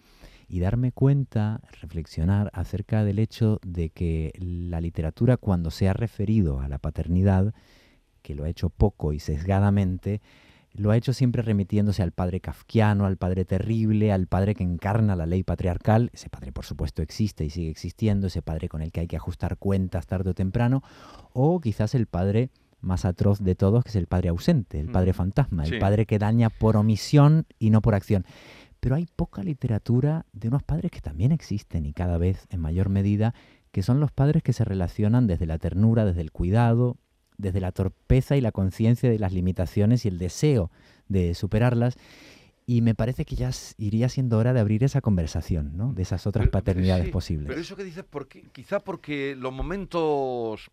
y 0.48 0.60
darme 0.60 0.92
cuenta, 0.92 1.60
reflexionar 1.80 2.48
acerca 2.54 3.02
del 3.02 3.18
hecho 3.18 3.58
de 3.66 3.90
que 3.90 4.30
la 4.38 4.80
literatura 4.80 5.36
cuando 5.36 5.72
se 5.72 5.88
ha 5.88 5.94
referido 5.94 6.60
a 6.60 6.68
la 6.68 6.78
paternidad, 6.78 7.54
que 8.22 8.36
lo 8.36 8.44
ha 8.44 8.48
hecho 8.48 8.70
poco 8.70 9.12
y 9.12 9.18
sesgadamente, 9.18 10.20
lo 10.74 10.90
ha 10.90 10.96
hecho 10.96 11.12
siempre 11.12 11.42
remitiéndose 11.42 12.02
al 12.02 12.12
padre 12.12 12.40
kafkiano, 12.40 13.04
al 13.04 13.16
padre 13.16 13.44
terrible, 13.44 14.12
al 14.12 14.26
padre 14.26 14.54
que 14.54 14.64
encarna 14.64 15.16
la 15.16 15.26
ley 15.26 15.42
patriarcal. 15.42 16.10
Ese 16.12 16.28
padre, 16.28 16.52
por 16.52 16.64
supuesto, 16.64 17.02
existe 17.02 17.44
y 17.44 17.50
sigue 17.50 17.70
existiendo, 17.70 18.26
ese 18.26 18.42
padre 18.42 18.68
con 18.68 18.82
el 18.82 18.92
que 18.92 19.00
hay 19.00 19.06
que 19.06 19.16
ajustar 19.16 19.58
cuentas 19.58 20.06
tarde 20.06 20.30
o 20.30 20.34
temprano, 20.34 20.82
o 21.32 21.60
quizás 21.60 21.94
el 21.94 22.06
padre 22.06 22.50
más 22.80 23.04
atroz 23.04 23.40
de 23.40 23.54
todos, 23.54 23.84
que 23.84 23.90
es 23.90 23.96
el 23.96 24.06
padre 24.06 24.30
ausente, 24.30 24.80
el 24.80 24.90
padre 24.90 25.12
fantasma, 25.12 25.64
el 25.64 25.78
padre 25.78 26.06
que 26.06 26.18
daña 26.18 26.50
por 26.50 26.76
omisión 26.76 27.46
y 27.58 27.70
no 27.70 27.80
por 27.80 27.94
acción. 27.94 28.24
Pero 28.80 28.96
hay 28.96 29.06
poca 29.06 29.44
literatura 29.44 30.26
de 30.32 30.48
unos 30.48 30.64
padres 30.64 30.90
que 30.90 31.00
también 31.00 31.30
existen 31.30 31.86
y 31.86 31.92
cada 31.92 32.18
vez 32.18 32.46
en 32.50 32.60
mayor 32.60 32.88
medida, 32.88 33.34
que 33.70 33.82
son 33.82 34.00
los 34.00 34.10
padres 34.10 34.42
que 34.42 34.52
se 34.52 34.64
relacionan 34.64 35.28
desde 35.28 35.46
la 35.46 35.58
ternura, 35.58 36.04
desde 36.04 36.22
el 36.22 36.32
cuidado, 36.32 36.98
desde 37.42 37.60
la 37.60 37.72
torpeza 37.72 38.36
y 38.36 38.40
la 38.40 38.52
conciencia 38.52 39.10
de 39.10 39.18
las 39.18 39.32
limitaciones 39.32 40.04
y 40.04 40.08
el 40.08 40.18
deseo 40.18 40.70
de 41.08 41.34
superarlas. 41.34 41.96
Y 42.64 42.80
me 42.80 42.94
parece 42.94 43.24
que 43.24 43.34
ya 43.34 43.50
iría 43.76 44.08
siendo 44.08 44.38
hora 44.38 44.52
de 44.52 44.60
abrir 44.60 44.84
esa 44.84 45.00
conversación, 45.00 45.76
¿no? 45.76 45.92
De 45.92 46.02
esas 46.02 46.26
otras 46.26 46.48
paternidades 46.48 47.10
posibles. 47.10 47.48
Pero 47.48 47.60
eso 47.60 47.76
que 47.76 47.84
dices, 47.84 48.04
porque, 48.08 48.44
quizá 48.52 48.80
porque 48.80 49.34
los 49.36 49.52
momentos 49.52 50.70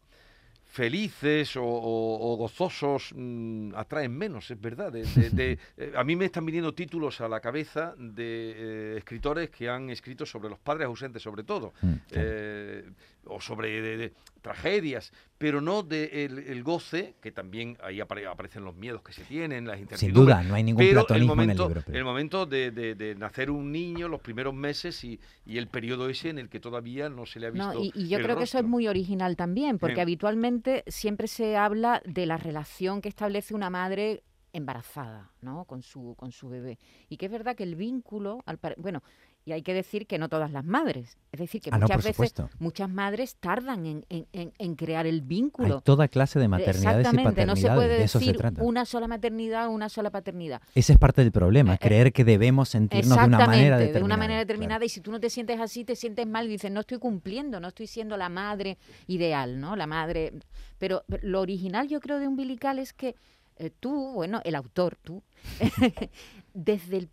felices 0.70 1.56
o, 1.58 2.36
gozosos 2.38 3.12
mm, 3.16 3.74
atraen 3.76 4.16
menos, 4.16 4.50
es 4.52 4.62
verdad. 4.62 4.94
Eh, 5.40 5.58
a 5.96 6.04
mí 6.04 6.16
me 6.16 6.26
están 6.26 6.46
viniendo 6.46 6.74
títulos 6.74 7.22
a 7.22 7.28
la 7.28 7.40
cabeza 7.40 7.96
de 7.98 8.54
eh, 8.56 8.98
escritores 8.98 9.50
que 9.50 9.70
han 9.70 9.90
escrito 9.90 10.26
sobre 10.26 10.50
los 10.50 10.60
padres 10.60 10.86
ausentes, 10.86 11.22
sobre 11.22 11.44
todo, 11.44 11.74
mm, 11.82 11.94
eh, 12.12 12.90
o 13.30 13.40
sobre 13.42 14.12
tragedias, 14.42 15.12
pero 15.38 15.62
no 15.62 15.84
del 15.84 16.10
de 16.36 16.52
el, 16.52 16.64
goce, 16.64 17.16
que 17.22 17.32
también 17.32 17.78
ahí 17.84 18.00
aparecen 18.02 18.64
los 18.64 18.76
miedos 18.76 19.02
que 19.02 19.14
se 19.14 19.24
tienen, 19.24 19.68
las 19.68 19.80
incertidumbres. 19.80 20.00
Sin 20.00 20.14
duda, 20.14 20.44
no 20.44 20.56
hay 20.56 20.64
ningún 20.64 20.84
pero 20.84 21.06
el 21.10 21.26
momento, 21.26 21.66
en 21.66 21.72
el 21.72 21.76
libro. 21.76 21.94
El 22.00 22.04
momento 22.04 22.46
de, 22.46 23.16
nacer 23.18 23.52
un 23.52 23.72
niño, 23.72 24.08
los 24.08 24.22
primeros 24.22 24.54
meses 24.54 25.04
y, 25.04 25.20
el 25.46 25.68
periodo 25.68 26.10
ese 26.10 26.30
en 26.30 26.40
el 26.40 26.50
que 26.50 26.60
todavía 26.60 27.10
no 27.10 27.26
se 27.26 27.40
le 27.40 27.48
ha 27.48 27.50
visto. 27.52 27.74
No, 27.74 27.80
y, 27.82 28.08
yo 28.08 28.20
creo 28.20 28.38
que 28.38 28.44
eso 28.44 28.60
es 28.60 28.66
muy 28.66 28.88
original 28.88 29.36
también, 29.36 29.78
porque 29.78 30.02
habitualmente 30.02 30.84
siempre 30.88 31.28
se 31.28 31.58
habla 31.58 32.02
de 32.06 32.26
la 32.26 32.38
relación 32.38 33.02
que 33.02 33.10
establece 33.10 33.54
una 33.54 33.70
madre 33.70 34.24
embarazada, 34.54 35.32
¿no? 35.42 35.66
Con 35.66 35.84
su, 35.84 36.16
con 36.18 36.32
su 36.32 36.50
bebé. 36.50 36.80
Y 37.08 37.18
que 37.18 37.28
es 37.28 37.32
verdad 37.32 37.56
que 37.56 37.64
el 37.64 37.76
vínculo, 37.76 38.44
al 38.46 38.60
bueno, 38.78 39.04
y 39.46 39.52
hay 39.52 39.62
que 39.62 39.74
decir 39.74 40.06
que 40.06 40.20
no 40.20 40.30
todas 40.30 40.52
las 40.52 40.64
madres. 40.64 41.18
Es 41.32 41.40
decir, 41.40 41.62
que 41.62 41.70
ah, 41.74 41.80
muchas 41.80 42.04
veces 42.04 42.34
muchas 42.60 42.90
madres 42.90 43.36
tardan 43.36 43.86
en, 43.86 44.06
en, 44.10 44.54
en, 44.58 44.76
crear 44.76 45.08
el 45.08 45.22
vínculo. 45.22 45.78
Hay 45.78 45.82
toda 45.82 46.08
clase 46.08 46.40
de 46.40 46.48
maternidades 46.48 47.08
y 47.08 47.18
paternidades. 47.18 47.48
No 47.48 47.56
se 47.56 47.70
puede 47.70 48.00
de 48.00 48.04
eso 48.04 48.20
decir 48.20 48.36
se 48.36 48.40
trata. 48.40 48.64
una 48.64 48.86
sola 48.86 49.08
maternidad, 49.08 49.70
una 49.70 49.90
sola 49.90 50.12
paternidad. 50.12 50.62
Ese 50.76 50.94
es 50.94 51.00
parte 51.00 51.22
del 51.22 51.32
problema, 51.32 51.74
eh, 51.74 51.76
eh, 51.76 51.80
creer 51.80 52.14
que 52.14 52.24
debemos 52.24 52.70
sentirnos 52.70 53.18
de 53.18 53.26
una 53.26 53.38
manera 53.40 53.78
determinada. 53.78 54.00
de 54.00 54.06
una 54.06 54.18
manera 54.18 54.40
determinada. 54.40 54.86
Y 54.86 54.90
si 54.90 55.02
tú 55.02 55.12
no 55.12 55.20
te 55.20 55.30
sientes 55.30 55.60
así, 55.60 55.84
te 55.86 55.96
sientes 55.96 56.28
mal 56.28 56.46
y 56.46 56.50
dices, 56.50 56.72
no 56.72 56.82
estoy 56.82 57.00
cumpliendo, 57.00 57.60
no 57.60 57.70
estoy 57.70 57.88
siendo 57.88 58.18
la 58.18 58.30
madre 58.30 58.78
ideal, 59.08 59.60
¿no? 59.60 59.76
La 59.76 59.88
madre... 59.88 60.34
Pero 60.78 61.04
lo 61.08 61.42
original 61.42 61.88
yo 61.88 62.00
creo 62.00 62.20
de 62.20 62.28
Umbilical 62.28 62.80
es 62.80 62.94
que 62.94 63.16
eh, 63.58 63.72
tú, 63.78 64.14
bueno, 64.14 64.42
el 64.46 64.56
autor, 64.56 64.98
tú, 65.04 65.22
desde 66.54 66.98
el 66.98 67.10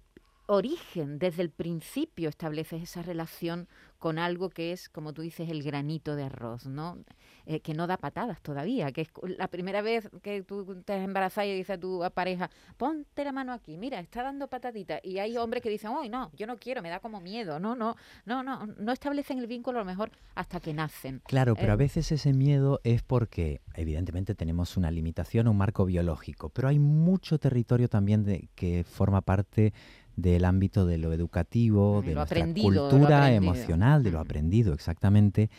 origen, 0.47 1.19
desde 1.19 1.43
el 1.43 1.51
principio 1.51 2.29
estableces 2.29 2.83
esa 2.83 3.03
relación 3.03 3.69
con 3.99 4.19
algo 4.19 4.51
que 4.51 4.73
es, 4.73 4.89
como 4.89 5.13
tú 5.13 5.23
dices, 5.23 5.49
el 5.49 5.63
granito 5.63 6.17
de 6.17 6.25
arroz, 6.25 6.67
¿no? 6.67 6.99
Eh, 7.47 7.61
que 7.61 7.75
no 7.75 7.87
da 7.87 7.97
patadas 7.97 8.41
todavía, 8.43 8.93
que 8.93 9.03
es 9.03 9.09
la 9.39 9.49
primera 9.49 9.81
vez 9.83 10.09
que 10.23 10.43
tú 10.43 10.83
te 10.85 10.95
has 10.95 11.05
embarazado 11.05 11.47
y 11.49 11.55
dices 11.55 11.77
a 11.77 11.81
tu 11.81 12.03
pareja, 12.13 12.51
ponte 12.77 13.25
la 13.25 13.33
mano 13.33 13.53
aquí, 13.53 13.77
mira, 13.77 14.01
está 14.01 14.23
dando 14.23 14.49
pataditas. 14.49 15.01
Y 15.03 15.19
hay 15.19 15.37
hombres 15.37 15.63
que 15.63 15.71
dicen, 15.71 15.91
uy, 15.91 16.09
no, 16.09 16.31
yo 16.37 16.47
no 16.47 16.57
quiero, 16.57 16.83
me 16.83 16.91
da 16.91 17.01
como 17.01 17.21
miedo. 17.21 17.59
No, 17.59 17.75
no, 17.75 17.97
no, 18.25 18.43
no, 18.43 18.67
no 18.67 18.93
establecen 18.93 19.39
el 19.39 19.47
vínculo 19.47 19.79
a 19.79 19.83
lo 19.83 19.87
mejor 19.87 20.11
hasta 20.35 20.61
que 20.61 20.75
nacen. 20.75 21.23
Claro, 21.27 21.55
pero 21.55 21.73
a 21.73 21.75
eh, 21.75 21.79
veces 21.79 22.13
ese 22.13 22.33
miedo 22.33 22.81
es 22.85 23.03
porque, 23.03 23.61
evidentemente, 23.75 24.35
tenemos 24.35 24.77
una 24.77 24.91
limitación, 24.91 25.49
un 25.49 25.57
marco 25.57 25.87
biológico, 25.87 26.51
pero 26.51 26.69
hay 26.69 26.79
mucho 26.79 27.39
territorio 27.39 27.89
también 27.89 28.25
de, 28.25 28.49
que 28.55 28.85
forma 28.85 29.21
parte 29.23 29.73
del 30.17 30.45
ámbito 30.45 30.87
de 30.87 30.99
lo 30.99 31.13
educativo, 31.13 32.03
de, 32.03 32.15
nuestra 32.15 32.47
cultura 32.55 33.33
emocional, 33.33 34.03
de 34.03 34.11
lo 34.11 34.21
aprendido, 34.21 34.73
exactamente. 34.73 35.51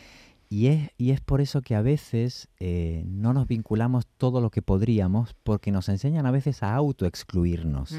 Y 0.49 0.67
es, 0.67 0.89
y 0.97 1.11
es 1.11 1.19
por 1.19 1.41
eso 1.41 1.61
que 1.61 1.75
a 1.75 1.81
veces 1.81 2.47
eh, 2.59 3.03
no 3.05 3.33
nos 3.33 3.47
vinculamos 3.47 4.07
todo 4.17 4.39
lo 4.39 4.49
que 4.49 4.61
podríamos, 4.61 5.35
porque 5.43 5.71
nos 5.71 5.89
enseñan 5.89 6.25
a 6.25 6.31
veces 6.31 6.63
a 6.63 6.73
autoexcluirnos 6.73 7.93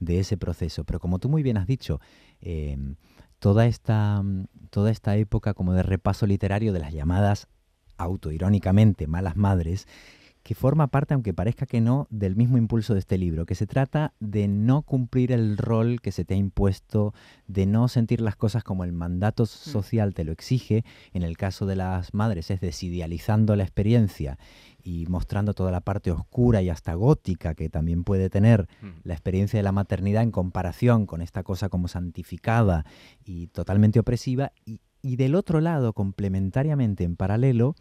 de 0.00 0.18
ese 0.18 0.36
proceso. 0.36 0.84
Pero 0.84 0.98
como 0.98 1.18
tú 1.18 1.28
muy 1.28 1.42
bien 1.42 1.56
has 1.56 1.66
dicho, 1.66 2.00
em, 2.40 2.96
toda, 3.38 3.66
esta, 3.66 4.22
toda 4.70 4.90
esta 4.90 5.16
época 5.16 5.54
como 5.54 5.74
de 5.74 5.84
repaso 5.84 6.26
literario 6.26 6.72
de 6.72 6.80
las 6.80 6.92
llamadas 6.92 7.46
autoirónicamente 7.96 9.06
malas 9.06 9.36
madres, 9.36 9.86
que 10.42 10.54
forma 10.54 10.88
parte, 10.88 11.14
aunque 11.14 11.32
parezca 11.32 11.66
que 11.66 11.80
no, 11.80 12.08
del 12.10 12.34
mismo 12.34 12.58
impulso 12.58 12.94
de 12.94 13.00
este 13.00 13.16
libro, 13.16 13.46
que 13.46 13.54
se 13.54 13.66
trata 13.66 14.12
de 14.18 14.48
no 14.48 14.82
cumplir 14.82 15.30
el 15.30 15.56
rol 15.56 16.00
que 16.00 16.10
se 16.10 16.24
te 16.24 16.34
ha 16.34 16.36
impuesto, 16.36 17.14
de 17.46 17.66
no 17.66 17.86
sentir 17.88 18.20
las 18.20 18.34
cosas 18.34 18.64
como 18.64 18.82
el 18.84 18.92
mandato 18.92 19.44
mm. 19.44 19.46
social 19.46 20.14
te 20.14 20.24
lo 20.24 20.32
exige, 20.32 20.84
en 21.12 21.22
el 21.22 21.36
caso 21.36 21.66
de 21.66 21.76
las 21.76 22.12
madres 22.12 22.50
es 22.50 22.60
desidealizando 22.60 23.54
la 23.54 23.62
experiencia 23.62 24.38
y 24.82 25.06
mostrando 25.08 25.54
toda 25.54 25.70
la 25.70 25.80
parte 25.80 26.10
oscura 26.10 26.60
y 26.60 26.70
hasta 26.70 26.94
gótica 26.94 27.54
que 27.54 27.68
también 27.68 28.02
puede 28.02 28.28
tener 28.28 28.68
mm. 28.80 28.88
la 29.04 29.14
experiencia 29.14 29.58
de 29.58 29.62
la 29.62 29.72
maternidad 29.72 30.24
en 30.24 30.32
comparación 30.32 31.06
con 31.06 31.22
esta 31.22 31.44
cosa 31.44 31.68
como 31.68 31.86
santificada 31.86 32.84
y 33.24 33.46
totalmente 33.48 34.00
opresiva, 34.00 34.50
y, 34.64 34.80
y 35.02 35.16
del 35.16 35.36
otro 35.36 35.60
lado, 35.60 35.92
complementariamente 35.92 37.04
en 37.04 37.14
paralelo, 37.14 37.76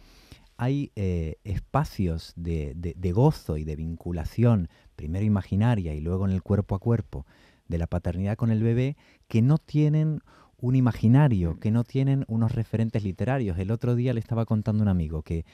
hay 0.58 0.92
eh, 0.96 1.36
espacios 1.44 2.34
de, 2.36 3.12
gozo 3.14 3.58
y 3.58 3.64
de 3.64 3.76
vinculación, 3.76 4.70
primero 4.96 5.26
imaginaria 5.26 5.94
y 5.94 6.02
luego 6.02 6.26
en 6.26 6.32
el 6.32 6.44
cuerpo 6.44 6.76
a 6.76 6.80
cuerpo, 6.80 7.26
de 7.68 7.78
la 7.78 7.88
paternidad 7.88 8.36
con 8.36 8.52
el 8.52 8.62
bebé, 8.62 8.98
que 9.28 9.42
no 9.42 9.58
tienen 9.58 10.22
un 10.58 10.76
imaginario, 10.76 11.60
que 11.60 11.72
no 11.72 11.84
tienen 11.84 12.26
unos 12.28 12.52
referentes 12.52 13.04
literarios. 13.04 13.58
El 13.58 13.72
otro 13.72 13.96
día 13.96 14.14
le 14.14 14.20
estaba 14.20 14.46
contando 14.46 14.84
un 14.84 14.90
amigo 14.90 15.24
que 15.24 15.46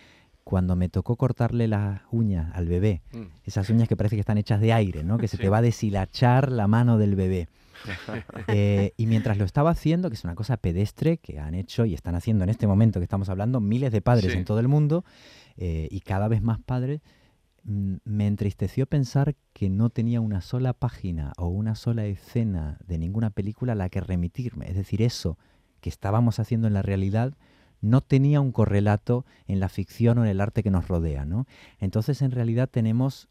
cuando 0.48 0.78
me 0.78 0.88
tocó 0.88 1.18
cortarle 1.18 1.68
las 1.68 2.00
uñas 2.10 2.56
al 2.56 2.70
bebé, 2.70 3.02
mm. 3.12 3.24
esas 3.44 3.70
uñas 3.70 3.90
que 3.90 3.98
parece 3.98 4.16
que 4.16 4.22
están 4.22 4.38
hechas 4.38 4.62
de 4.62 4.72
aire, 4.72 5.04
¿no? 5.04 5.18
que 5.18 5.28
se 5.28 5.38
te 5.38 5.50
va 5.50 5.58
a 5.58 5.62
deshilachar 5.62 6.54
la 6.54 6.70
mano 6.70 6.98
del 6.98 7.16
bebé. 7.16 7.50
Eh, 8.48 8.94
y 8.98 9.06
mientras 9.06 9.38
lo 9.38 9.46
estaba 9.46 9.70
haciendo, 9.70 10.10
que 10.10 10.16
es 10.16 10.24
una 10.24 10.34
cosa 10.34 10.58
pedestre 10.58 11.18
que 11.18 11.40
han 11.40 11.54
hecho 11.54 11.86
y 11.86 11.94
están 11.94 12.16
haciendo 12.16 12.44
en 12.44 12.50
este 12.50 12.66
momento 12.66 13.00
que 13.00 13.04
estamos 13.04 13.30
hablando 13.30 13.60
miles 13.60 13.92
de 13.92 14.02
padres 14.02 14.32
Sí. 14.32 14.38
en 14.38 14.46
todo 14.46 14.60
el 14.60 14.68
mundo 14.68 15.06
eh, 15.58 15.88
y 15.92 16.00
cada 16.00 16.28
vez 16.28 16.42
más 16.42 16.60
padres, 16.60 17.02
mm, 17.64 17.96
me 18.04 18.26
entristeció 18.26 18.88
pensar 18.88 19.36
que 19.54 19.70
no 19.70 19.90
tenía 19.90 20.22
una 20.22 20.42
sola 20.42 20.74
página 20.74 21.34
o 21.38 21.48
una 21.50 21.76
sola 21.76 22.06
escena 22.06 22.80
de 22.88 22.98
ninguna 22.98 23.30
película 23.30 23.74
a 23.74 23.76
la 23.76 23.90
que 23.90 24.02
remitirme. 24.02 24.68
Es 24.70 24.76
decir, 24.76 25.02
eso 25.02 25.38
que 25.80 25.90
estábamos 25.90 26.40
haciendo 26.40 26.68
en 26.68 26.74
la 26.74 26.82
realidad 26.82 27.34
no 27.82 28.02
tenía 28.02 28.42
un 28.42 28.52
correlato 28.52 29.26
en 29.48 29.60
la 29.60 29.70
ficción 29.70 30.18
o 30.18 30.24
en 30.24 30.30
el 30.30 30.42
arte 30.42 30.64
que 30.64 30.72
nos 30.72 30.88
rodea, 30.88 31.26
¿no? 31.26 31.46
Entonces, 31.80 32.22
en 32.22 32.32
realidad 32.32 32.70
tenemos 32.70 33.28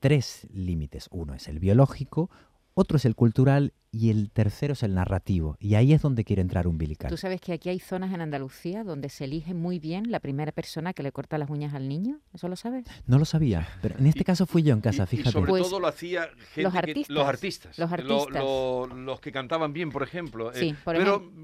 tres 0.00 0.46
límites. 0.52 1.08
Uno 1.10 1.34
es 1.34 1.48
el 1.48 1.58
biológico, 1.58 2.30
otro 2.74 2.96
es 2.96 3.04
el 3.04 3.14
cultural 3.14 3.72
y 3.92 4.10
el 4.10 4.30
tercero 4.32 4.72
es 4.72 4.82
el 4.82 4.94
narrativo. 4.94 5.56
Y 5.60 5.76
ahí 5.76 5.92
es 5.92 6.02
donde 6.02 6.24
quiere 6.24 6.42
entrar 6.42 6.66
umbilical. 6.66 7.08
Tú 7.08 7.16
sabes 7.16 7.40
que 7.40 7.52
aquí 7.52 7.68
hay 7.68 7.78
zonas 7.78 8.12
en 8.12 8.20
Andalucía 8.20 8.82
donde 8.82 9.08
se 9.08 9.24
elige 9.24 9.54
muy 9.54 9.78
bien 9.78 10.10
la 10.10 10.18
primera 10.18 10.50
persona 10.50 10.92
que 10.92 11.04
le 11.04 11.12
corta 11.12 11.38
las 11.38 11.48
uñas 11.48 11.72
al 11.74 11.88
niño. 11.88 12.18
¿Eso 12.32 12.48
lo 12.48 12.56
sabes? 12.56 12.84
No 13.06 13.18
lo 13.20 13.24
sabía, 13.24 13.68
pero 13.80 13.96
en 13.98 14.06
este 14.08 14.22
Y- 14.22 14.24
caso 14.24 14.46
fui 14.46 14.64
yo 14.64 14.74
en 14.74 14.80
casa, 14.80 15.04
Y- 15.04 15.06
fíjate. 15.06 15.28
Y 15.28 15.32
sobre 15.32 15.50
Pues, 15.50 15.62
todo 15.62 15.78
lo 15.78 15.86
hacía 15.86 16.22
gente 16.54 16.62
los 16.64 16.72
que- 16.72 16.78
artistas, 16.78 17.10
los 17.14 17.26
artistas. 17.28 17.78
los 17.78 17.88
lo- 17.90 17.94
artistas. 17.94 18.42
lo- 18.42 18.86
los 18.88 19.20
que 19.20 19.30
cantaban 19.30 19.72
bien, 19.72 19.90
por 19.90 20.02
ejemplo. 20.02 20.50
eh, 20.52 20.56
Sí, 20.58 20.74
por 20.84 20.96
pero 20.96 21.16
ejemplo. 21.18 21.40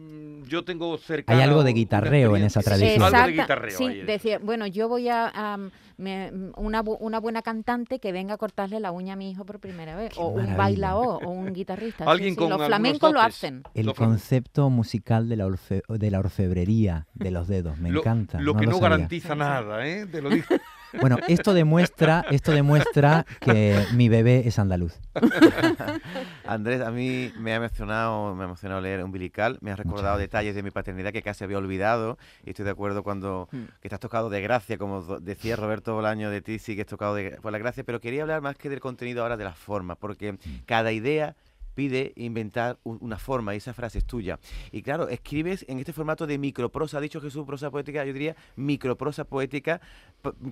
Yo 0.50 0.64
tengo 0.64 0.98
cerca. 0.98 1.32
Hay 1.32 1.40
algo 1.40 1.62
de 1.62 1.72
guitarreo 1.72 2.36
en 2.36 2.42
esa 2.42 2.60
tradición. 2.60 3.02
Algo 3.02 3.16
de 3.16 3.16
Exacta- 3.16 3.42
guitarreo. 3.42 3.78
Sí, 3.78 3.84
ahí. 3.86 4.02
decía, 4.02 4.38
bueno, 4.40 4.66
yo 4.66 4.88
voy 4.88 5.08
a, 5.08 5.30
a, 5.32 5.58
me- 5.96 6.32
una, 6.56 6.82
una 6.82 7.20
buena 7.20 7.40
cantante 7.42 8.00
que 8.00 8.10
venga 8.12 8.34
a 8.34 8.36
cortarle 8.36 8.80
la 8.80 8.90
uña 8.90 9.12
a 9.12 9.16
mi 9.16 9.30
hijo 9.30 9.44
por 9.44 9.60
primera 9.60 9.94
vez, 9.96 10.12
Qué 10.14 10.20
o 10.20 10.26
un 10.28 10.36
maravilla. 10.36 10.56
bailaor, 10.58 11.24
o 11.24 11.30
un 11.30 11.52
guitarrista. 11.52 12.04
sí, 12.04 12.10
Alguien 12.10 12.30
sí, 12.34 12.36
con 12.36 12.44
Los 12.50 12.52
algunos 12.60 12.66
flamencos 12.68 13.12
lo 13.12 13.20
hacen. 13.20 13.62
El 13.74 13.86
Lo 13.86 13.94
fue- 13.94 14.06
concepto 14.06 14.68
musical 14.70 15.28
de 15.28 15.36
la, 15.36 15.46
orfe- 15.46 15.82
de 15.88 16.10
la 16.10 16.18
orfebrería 16.18 17.06
de 17.14 17.30
los 17.30 17.46
dedos, 17.48 17.78
me 17.78 17.90
lo, 17.90 18.00
encanta. 18.00 18.40
Lo 18.40 18.54
que 18.54 18.66
no 18.66 18.72
lo 18.72 18.76
sabía. 18.78 18.88
garantiza 18.90 19.28
Sí, 19.28 19.32
sí. 19.34 19.38
nada, 19.38 19.86
¿eh? 19.86 20.06
Te 20.06 20.20
lo 20.20 20.30
digo. 20.30 20.46
Bueno, 20.98 21.16
esto 21.28 21.54
demuestra, 21.54 22.24
esto 22.30 22.52
demuestra 22.52 23.24
que 23.40 23.86
mi 23.94 24.08
bebé 24.08 24.42
es 24.46 24.58
andaluz. 24.58 24.98
Andrés, 26.46 26.80
a 26.80 26.90
mí 26.90 27.32
me 27.36 27.52
ha 27.52 27.56
emocionado, 27.56 28.34
me 28.34 28.42
ha 28.42 28.46
emocionado 28.46 28.80
leer 28.80 29.04
Umbilical, 29.04 29.58
me 29.60 29.70
ha 29.70 29.76
recordado 29.76 30.18
detalles 30.18 30.54
de 30.54 30.62
mi 30.62 30.70
paternidad 30.70 31.12
que 31.12 31.22
casi 31.22 31.44
había 31.44 31.58
olvidado. 31.58 32.18
Y 32.44 32.50
estoy 32.50 32.64
de 32.64 32.70
acuerdo 32.72 33.02
cuando 33.02 33.48
Mm. 33.52 33.64
que 33.80 33.88
estás 33.88 34.00
tocado 34.00 34.30
de 34.30 34.40
gracia, 34.40 34.78
como 34.78 35.02
decía 35.20 35.56
Roberto 35.56 35.94
Bolaño 35.94 36.30
de 36.30 36.40
ti, 36.42 36.58
sí 36.58 36.74
que 36.74 36.82
es 36.82 36.86
tocado 36.86 37.14
de, 37.14 37.32
por 37.42 37.52
la 37.52 37.58
gracia, 37.58 37.84
pero 37.84 38.00
quería 38.00 38.22
hablar 38.22 38.40
más 38.42 38.56
que 38.56 38.68
del 38.68 38.80
contenido 38.80 39.22
ahora 39.22 39.36
de 39.36 39.44
la 39.44 39.54
forma, 39.54 39.94
porque 39.96 40.36
cada 40.66 40.92
idea 40.92 41.36
pide 41.80 42.12
inventar 42.16 42.78
una 42.84 43.16
forma 43.16 43.54
y 43.54 43.56
esa 43.56 43.72
frase 43.72 43.96
es 44.00 44.04
tuya. 44.04 44.38
Y 44.70 44.82
claro, 44.82 45.08
escribes 45.08 45.64
en 45.66 45.78
este 45.78 45.94
formato 45.94 46.26
de 46.26 46.36
microprosa, 46.36 46.98
ha 46.98 47.00
dicho 47.00 47.22
Jesús, 47.22 47.46
prosa 47.46 47.70
poética, 47.70 48.04
yo 48.04 48.12
diría 48.12 48.36
microprosa 48.56 49.24
poética, 49.24 49.80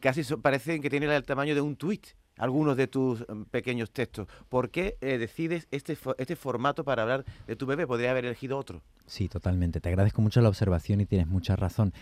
casi 0.00 0.24
so- 0.24 0.40
parece 0.40 0.80
que 0.80 0.88
tiene 0.88 1.04
el 1.14 1.24
tamaño 1.24 1.54
de 1.54 1.60
un 1.60 1.76
tuit 1.76 2.06
algunos 2.38 2.78
de 2.78 2.86
tus 2.86 3.26
mm, 3.28 3.42
pequeños 3.50 3.90
textos. 3.90 4.26
¿Por 4.48 4.70
qué 4.70 4.96
eh, 5.02 5.18
decides 5.18 5.68
este, 5.70 5.98
este 6.16 6.34
formato 6.34 6.82
para 6.82 7.02
hablar 7.02 7.26
de 7.46 7.56
tu 7.56 7.66
bebé? 7.66 7.86
Podría 7.86 8.12
haber 8.12 8.24
elegido 8.24 8.56
otro. 8.56 8.80
Sí, 9.04 9.28
totalmente. 9.28 9.80
Te 9.82 9.90
agradezco 9.90 10.22
mucho 10.22 10.40
la 10.40 10.48
observación 10.48 11.02
y 11.02 11.04
tienes 11.06 11.26
mucha 11.26 11.56
razón. 11.56 11.92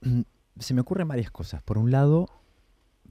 Se 0.58 0.74
me 0.74 0.80
ocurren 0.80 1.06
varias 1.06 1.30
cosas. 1.30 1.62
Por 1.62 1.78
un 1.78 1.92
lado, 1.92 2.28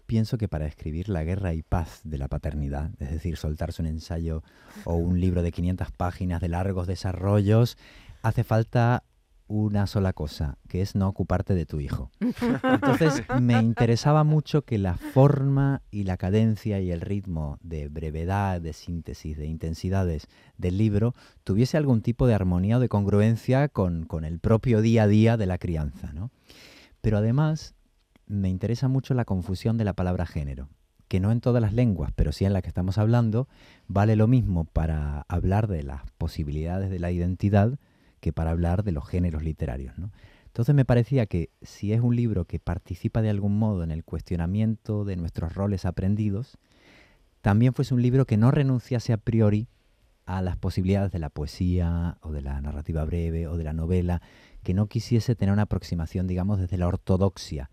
pienso 0.06 0.38
que 0.38 0.48
para 0.48 0.66
escribir 0.66 1.10
la 1.10 1.24
guerra 1.24 1.54
y 1.54 1.64
paz 1.64 2.02
de 2.04 2.18
la 2.18 2.28
paternidad, 2.28 2.92
es 3.00 3.12
decir, 3.12 3.38
soltarse 3.38 3.82
un 3.82 3.88
ensayo 3.88 4.44
o 4.84 4.96
un 4.96 5.20
libro 5.20 5.42
de 5.42 5.52
500 5.52 5.92
páginas 5.92 6.42
de 6.42 6.50
largos 6.50 6.88
desarrollos, 6.88 7.78
hace 8.22 8.44
falta 8.44 9.04
una 9.48 9.86
sola 9.86 10.14
cosa, 10.14 10.58
que 10.68 10.82
es 10.82 10.96
no 10.96 11.08
ocuparte 11.08 11.54
de 11.54 11.66
tu 11.66 11.80
hijo. 11.80 12.10
Entonces, 12.64 13.22
me 13.40 13.60
interesaba 13.60 14.24
mucho 14.24 14.64
que 14.64 14.78
la 14.78 14.96
forma 14.96 15.84
y 15.92 16.04
la 16.04 16.18
cadencia 16.18 16.80
y 16.80 16.92
el 16.92 17.02
ritmo 17.02 17.60
de 17.62 17.88
brevedad, 17.88 18.60
de 18.60 18.74
síntesis, 18.74 19.38
de 19.38 19.46
intensidades 19.46 20.28
del 20.58 20.78
libro 20.78 21.14
tuviese 21.44 21.78
algún 21.78 22.02
tipo 22.02 22.26
de 22.26 22.34
armonía 22.34 22.78
o 22.78 22.80
de 22.80 22.90
congruencia 22.90 23.70
con, 23.70 24.06
con 24.06 24.26
el 24.26 24.40
propio 24.40 24.82
día 24.82 25.03
a 25.03 25.08
día 25.08 25.38
de 25.38 25.46
la 25.46 25.60
crianza. 25.60 26.12
¿no? 26.14 26.32
Pero 27.01 27.18
además 27.18 27.75
me 28.27 28.50
interesa 28.50 28.88
mucho 28.88 29.14
la 29.14 29.25
confusión 29.25 29.77
de 29.77 29.85
la 29.85 29.94
palabra 29.94 30.25
género, 30.25 30.70
que 31.07 31.20
no 31.20 31.31
en 31.31 31.42
todas 31.42 31.61
las 31.61 31.74
lenguas, 31.74 32.11
pero 32.16 32.31
sí 32.31 32.46
en 32.46 32.53
la 32.53 32.61
que 32.61 32.68
estamos 32.68 32.98
hablando, 32.98 33.48
vale 33.88 34.16
lo 34.16 34.27
mismo 34.27 34.66
para 34.66 35.25
hablar 35.27 35.68
de 35.68 35.83
las 35.83 36.01
posibilidades 36.18 36.90
de 36.90 37.00
la 37.00 37.11
identidad 37.11 37.77
que 38.20 38.33
para 38.33 38.51
hablar 38.51 38.83
de 38.83 38.92
los 38.92 39.07
géneros 39.07 39.44
literarios. 39.44 39.98
¿no? 39.98 40.11
Entonces 40.48 40.74
me 40.74 40.85
parecía 40.85 41.25
que 41.25 41.50
si 41.61 41.94
es 41.94 42.01
un 42.01 42.16
libro 42.16 42.46
que 42.46 42.59
participa 42.59 43.22
de 43.22 43.29
algún 43.29 43.59
modo 43.59 43.83
en 43.83 43.92
el 43.92 44.03
cuestionamiento 44.03 45.03
de 45.03 45.18
nuestros 45.18 45.53
roles 45.53 45.85
aprendidos, 45.85 46.57
también 47.42 47.74
fuese 47.74 47.94
un 47.94 48.01
libro 48.01 48.25
que 48.25 48.38
no 48.38 48.51
renunciase 48.51 49.14
a 49.14 49.18
priori 49.18 49.68
a 50.25 50.42
las 50.42 50.57
posibilidades 50.57 51.11
de 51.11 51.20
la 51.20 51.29
poesía 51.29 52.18
o 52.22 52.31
de 52.31 52.42
la 52.42 52.59
narrativa 52.61 53.05
breve 53.05 53.48
o 53.48 53.57
de 53.57 53.64
la 53.64 53.74
novela, 53.74 54.22
que 54.64 54.74
no 54.74 54.88
quisiese 54.88 55.35
tener 55.35 55.53
una 55.53 55.64
aproximación, 55.64 56.25
digamos, 56.25 56.59
desde 56.59 56.77
la 56.77 56.88
ortodoxia. 56.88 57.70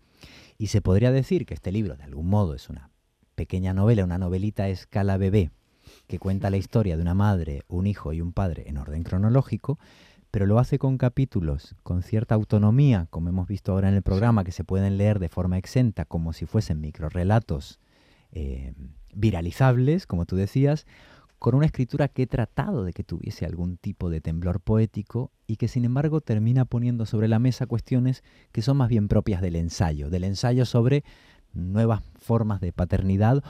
Y 0.57 0.67
se 0.67 0.81
podría 0.81 1.11
decir 1.11 1.45
que 1.45 1.53
este 1.53 1.71
libro, 1.71 1.95
de 1.95 2.03
algún 2.03 2.27
modo, 2.27 2.53
es 2.53 2.69
una 2.69 2.89
pequeña 3.35 3.73
novela, 3.73 4.03
una 4.03 4.17
novelita 4.17 4.63
a 4.63 4.69
escala 4.69 5.17
bebé, 5.17 5.51
que 6.07 6.19
cuenta 6.19 6.49
la 6.49 6.57
historia 6.57 6.95
de 6.95 7.01
una 7.01 7.13
madre, 7.13 7.63
un 7.67 7.87
hijo 7.87 8.13
y 8.13 8.21
un 8.21 8.33
padre 8.33 8.63
en 8.67 8.77
orden 8.77 9.03
cronológico, 9.03 9.79
pero 10.31 10.45
lo 10.45 10.57
hace 10.57 10.79
con 10.79 10.97
capítulos, 10.97 11.75
con 11.83 12.01
cierta 12.01 12.35
autonomía, 12.35 13.07
como 13.11 13.29
hemos 13.29 13.47
visto 13.47 13.71
ahora 13.71 13.89
en 13.89 13.95
el 13.95 14.01
programa, 14.01 14.43
que 14.43 14.51
se 14.51 14.63
pueden 14.63 14.97
leer 14.97 15.19
de 15.19 15.29
forma 15.29 15.57
exenta, 15.57 16.05
como 16.05 16.33
si 16.33 16.45
fuesen 16.45 16.81
microrelatos 16.81 17.79
eh, 18.31 18.73
viralizables, 19.13 20.07
como 20.07 20.25
tú 20.25 20.35
decías, 20.35 20.87
con 21.43 21.55
una 21.55 21.65
escritura 21.65 22.07
que 22.07 22.21
he 22.23 22.27
tratado 22.27 22.85
de 22.85 22.93
que 22.93 23.03
tuviese 23.03 23.45
algún 23.45 23.75
tipo 23.75 24.09
de 24.09 24.21
temblor 24.21 24.61
poético 24.61 25.29
y 25.45 25.57
que 25.57 25.67
sin 25.67 25.83
embargo 25.83 26.21
termina 26.21 26.63
poniendo 26.63 27.05
sobre 27.05 27.27
la 27.27 27.37
mesa 27.37 27.65
cuestiones 27.65 28.23
que 28.53 28.61
son 28.61 28.77
más 28.77 28.87
bien 28.87 29.09
propias 29.09 29.41
del 29.41 29.57
ensayo, 29.57 30.09
del 30.09 30.23
ensayo 30.23 30.63
sobre 30.65 31.03
nuevas 31.51 32.01
formas 32.15 32.61
de 32.61 32.71
paternidad 32.71 33.43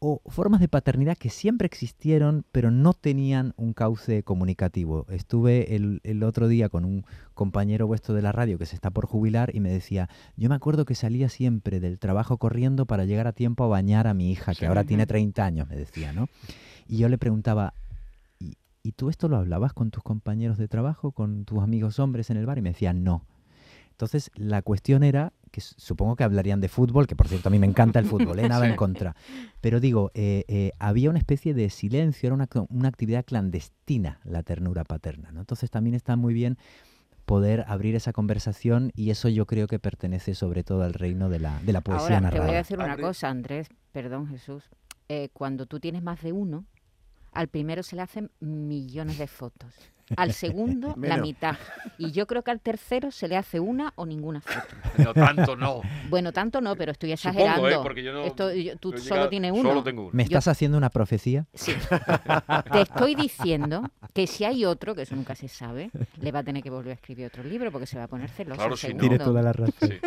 o 0.00 0.20
formas 0.26 0.60
de 0.60 0.68
paternidad 0.68 1.16
que 1.16 1.30
siempre 1.30 1.64
existieron 1.64 2.44
pero 2.52 2.70
no 2.70 2.92
tenían 2.92 3.54
un 3.56 3.72
cauce 3.72 4.22
comunicativo. 4.22 5.06
Estuve 5.08 5.74
el, 5.76 6.00
el 6.04 6.22
otro 6.24 6.46
día 6.46 6.68
con 6.68 6.84
un 6.84 7.06
compañero 7.32 7.86
vuestro 7.86 8.14
de 8.14 8.20
la 8.20 8.32
radio 8.32 8.58
que 8.58 8.66
se 8.66 8.74
está 8.74 8.90
por 8.90 9.06
jubilar 9.06 9.50
y 9.56 9.60
me 9.60 9.70
decía, 9.70 10.10
yo 10.36 10.50
me 10.50 10.56
acuerdo 10.56 10.84
que 10.84 10.94
salía 10.94 11.30
siempre 11.30 11.80
del 11.80 11.98
trabajo 11.98 12.36
corriendo 12.36 12.84
para 12.84 13.06
llegar 13.06 13.26
a 13.26 13.32
tiempo 13.32 13.64
a 13.64 13.68
bañar 13.68 14.06
a 14.06 14.12
mi 14.12 14.30
hija, 14.30 14.52
que 14.52 14.58
Sí. 14.60 14.64
ahora 14.66 14.84
tiene 14.84 15.04
Ujú. 15.04 15.08
30 15.08 15.46
años, 15.46 15.68
me 15.68 15.76
decía, 15.76 16.12
¿no? 16.12 16.28
Y 16.90 16.96
yo 16.98 17.08
le 17.08 17.18
preguntaba, 17.18 17.72
¿y, 18.40 18.56
y 18.82 18.92
tú 18.92 19.10
esto 19.10 19.28
lo 19.28 19.36
hablabas 19.36 19.72
con 19.72 19.92
tus 19.92 20.02
compañeros 20.02 20.58
de 20.58 20.66
trabajo, 20.66 21.12
con 21.12 21.44
tus 21.44 21.62
amigos 21.62 22.00
hombres 22.00 22.30
en 22.30 22.36
el 22.36 22.46
bar? 22.46 22.58
Y 22.58 22.62
me 22.62 22.70
decía, 22.70 22.92
no. 22.92 23.24
Entonces, 23.92 24.32
la 24.34 24.60
cuestión 24.62 25.04
era, 25.04 25.32
que 25.52 25.60
supongo 25.60 26.16
que 26.16 26.24
hablarían 26.24 26.60
de 26.60 26.68
fútbol, 26.68 27.06
que 27.06 27.14
por 27.14 27.28
cierto 27.28 27.48
a 27.48 27.52
mí 27.52 27.60
me 27.60 27.66
encanta 27.68 28.00
el 28.00 28.06
fútbol, 28.06 28.40
¿eh? 28.40 28.48
nada 28.48 28.66
en 28.66 28.74
contra. 28.76 29.14
Pero 29.60 29.78
digo, 29.78 30.10
eh, 30.14 30.44
eh, 30.48 30.72
había 30.80 31.10
una 31.10 31.20
especie 31.20 31.54
de 31.54 31.70
silencio, 31.70 32.26
era 32.26 32.34
una, 32.34 32.48
una 32.70 32.88
actividad 32.88 33.24
clandestina 33.24 34.18
la 34.24 34.42
ternura 34.42 34.82
paterna. 34.82 35.30
¿no? 35.30 35.38
Entonces 35.40 35.70
también 35.70 35.94
está 35.94 36.16
muy 36.16 36.34
bien 36.34 36.58
poder 37.24 37.64
abrir 37.68 37.94
esa 37.94 38.12
conversación 38.12 38.90
y 38.96 39.10
eso 39.10 39.28
yo 39.28 39.46
creo 39.46 39.68
que 39.68 39.78
pertenece 39.78 40.34
sobre 40.34 40.64
todo 40.64 40.82
al 40.82 40.94
reino 40.94 41.28
de 41.28 41.38
la, 41.38 41.60
de 41.62 41.72
la 41.72 41.82
poesía 41.82 42.16
Ahora, 42.16 42.16
te 42.16 42.22
narrada. 42.22 42.46
voy 42.46 42.54
a 42.54 42.58
decir 42.58 42.78
una 42.78 42.96
cosa, 42.96 43.28
Andrés, 43.28 43.68
perdón, 43.92 44.26
Jesús. 44.26 44.64
Eh, 45.08 45.28
cuando 45.32 45.66
tú 45.66 45.78
tienes 45.78 46.02
más 46.02 46.22
de 46.22 46.32
uno, 46.32 46.64
al 47.32 47.48
primero 47.48 47.82
se 47.82 47.96
le 47.96 48.02
hacen 48.02 48.30
millones 48.40 49.18
de 49.18 49.26
fotos. 49.26 49.74
Al 50.16 50.32
segundo, 50.32 50.94
la 51.00 51.16
mitad. 51.18 51.56
Y 51.98 52.10
yo 52.12 52.26
creo 52.26 52.42
que 52.42 52.50
al 52.50 52.60
tercero 52.60 53.10
se 53.10 53.28
le 53.28 53.36
hace 53.36 53.60
una 53.60 53.92
o 53.96 54.06
ninguna 54.06 54.40
foto. 54.40 54.74
No 54.98 55.14
tanto, 55.14 55.56
no. 55.56 55.82
Bueno, 56.08 56.32
tanto 56.32 56.60
no, 56.60 56.74
pero 56.76 56.92
estoy 56.92 57.16
Supongo, 57.16 57.38
exagerando. 57.40 57.68
¿eh? 57.68 57.78
Porque 57.82 58.02
yo 58.02 58.12
no. 58.12 58.24
Esto- 58.24 58.52
yo- 58.52 58.76
tú 58.76 58.96
solo 58.98 59.28
tienes 59.28 59.52
uno. 59.52 59.68
Solo 59.68 59.82
tengo 59.82 60.02
uno. 60.02 60.10
¿Me 60.12 60.22
estás 60.24 60.48
haciendo 60.48 60.76
una 60.78 60.90
profecía? 60.90 61.46
Sí. 61.54 61.72
Te 62.72 62.80
estoy 62.82 63.14
diciendo 63.14 63.82
que 64.12 64.26
si 64.26 64.44
hay 64.44 64.64
otro, 64.64 64.94
que 64.94 65.02
eso 65.02 65.14
nunca 65.16 65.34
se 65.34 65.48
sabe, 65.48 65.90
le 66.20 66.32
va 66.32 66.40
a 66.40 66.42
tener 66.44 66.62
que 66.62 66.70
volver 66.70 66.90
a 66.92 66.94
escribir 66.94 67.26
otro 67.26 67.42
libro 67.44 67.70
porque 67.70 67.86
se 67.86 67.96
va 67.98 68.04
a 68.04 68.08
poner 68.08 68.28
celoso. 68.30 68.58
Claro, 68.58 68.76
si 68.76 68.92
no. 68.94 69.00
Tiene 69.00 69.18
toda 69.18 69.42
la 69.42 69.52
razón. 69.52 69.74
Sí. 69.80 69.98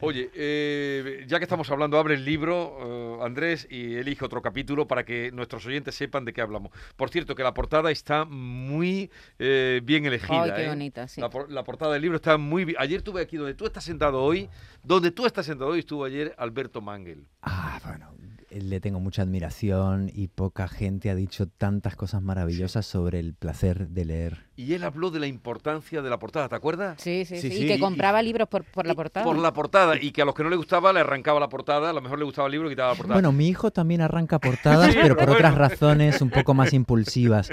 Oye, 0.00 0.30
eh, 0.34 1.24
ya 1.28 1.38
que 1.38 1.44
estamos 1.44 1.70
hablando, 1.70 1.98
abre 1.98 2.14
el 2.14 2.24
libro, 2.24 3.18
eh, 3.20 3.24
Andrés, 3.24 3.66
y 3.70 3.94
elige 3.96 4.24
otro 4.24 4.40
capítulo 4.42 4.86
para 4.88 5.04
que 5.04 5.30
nuestros 5.32 5.66
oyentes 5.66 5.94
sepan 5.94 6.24
de 6.24 6.32
qué 6.32 6.40
hablamos. 6.40 6.72
Por 6.96 7.10
cierto, 7.10 7.34
que 7.34 7.42
la 7.42 7.52
portada 7.54 7.90
está 7.90 8.24
muy 8.24 9.10
eh, 9.38 9.49
bien 9.84 10.06
elegida. 10.06 10.42
Ay, 10.42 10.52
qué 10.56 10.64
¿eh? 10.64 10.68
bonita, 10.68 11.08
sí. 11.08 11.20
La, 11.20 11.30
por- 11.30 11.50
la 11.50 11.64
portada 11.64 11.92
del 11.94 12.02
libro 12.02 12.16
está 12.16 12.36
muy 12.38 12.64
bien. 12.64 12.76
Ayer 12.80 12.98
estuve 12.98 13.20
aquí 13.22 13.36
donde 13.36 13.54
tú 13.54 13.66
estás 13.66 13.84
sentado 13.84 14.22
hoy, 14.22 14.48
donde 14.82 15.10
tú 15.10 15.26
estás 15.26 15.46
sentado 15.46 15.70
hoy, 15.70 15.80
estuvo 15.80 16.04
ayer 16.04 16.34
Alberto 16.38 16.80
Mangel. 16.80 17.26
Ah, 17.42 17.78
bueno. 17.84 18.08
le 18.50 18.80
tengo 18.80 18.98
mucha 18.98 19.22
admiración 19.22 20.10
y 20.12 20.26
poca 20.28 20.66
gente 20.66 21.08
ha 21.08 21.14
dicho 21.14 21.46
tantas 21.46 21.94
cosas 21.94 22.20
maravillosas 22.20 22.84
sobre 22.84 23.20
el 23.20 23.32
placer 23.34 23.88
de 23.88 24.04
leer. 24.04 24.50
Y 24.56 24.74
él 24.74 24.82
habló 24.84 25.10
de 25.10 25.20
la 25.20 25.26
importancia 25.28 26.02
de 26.02 26.10
la 26.10 26.18
portada, 26.18 26.48
¿te 26.48 26.56
acuerdas? 26.56 27.00
Sí, 27.00 27.24
sí, 27.24 27.40
sí. 27.40 27.50
Sí, 27.50 27.62
Y 27.64 27.66
que 27.68 27.76
y- 27.76 27.78
compraba 27.80 28.20
libros 28.22 28.48
por, 28.48 28.64
por 28.64 28.86
la 28.86 28.94
portada. 28.94 29.24
Por 29.24 29.38
la 29.38 29.52
portada. 29.54 29.94
Y 29.98 30.10
que 30.10 30.20
a 30.22 30.24
los 30.24 30.34
que 30.34 30.42
no 30.42 30.50
le 30.50 30.56
gustaba 30.56 30.92
le 30.92 31.00
arrancaba 31.00 31.38
la 31.40 31.48
portada, 31.48 31.90
a 31.90 31.92
lo 31.92 32.00
mejor 32.02 32.18
le 32.18 32.24
gustaba 32.24 32.46
el 32.48 32.52
libro 32.52 32.66
y 32.68 32.72
quitaba 32.72 32.90
la 32.90 32.96
portada. 32.96 33.14
Bueno, 33.14 33.30
mi 33.32 33.48
hijo 33.48 33.70
también 33.70 34.00
arranca 34.02 34.38
portadas, 34.40 34.92
Sí, 34.92 34.98
pero 35.00 35.16
por 35.16 35.30
otras 35.30 35.54
razones 35.54 36.20
un 36.20 36.28
poco 36.30 36.52
más 36.52 36.72
impulsivas. 36.74 37.50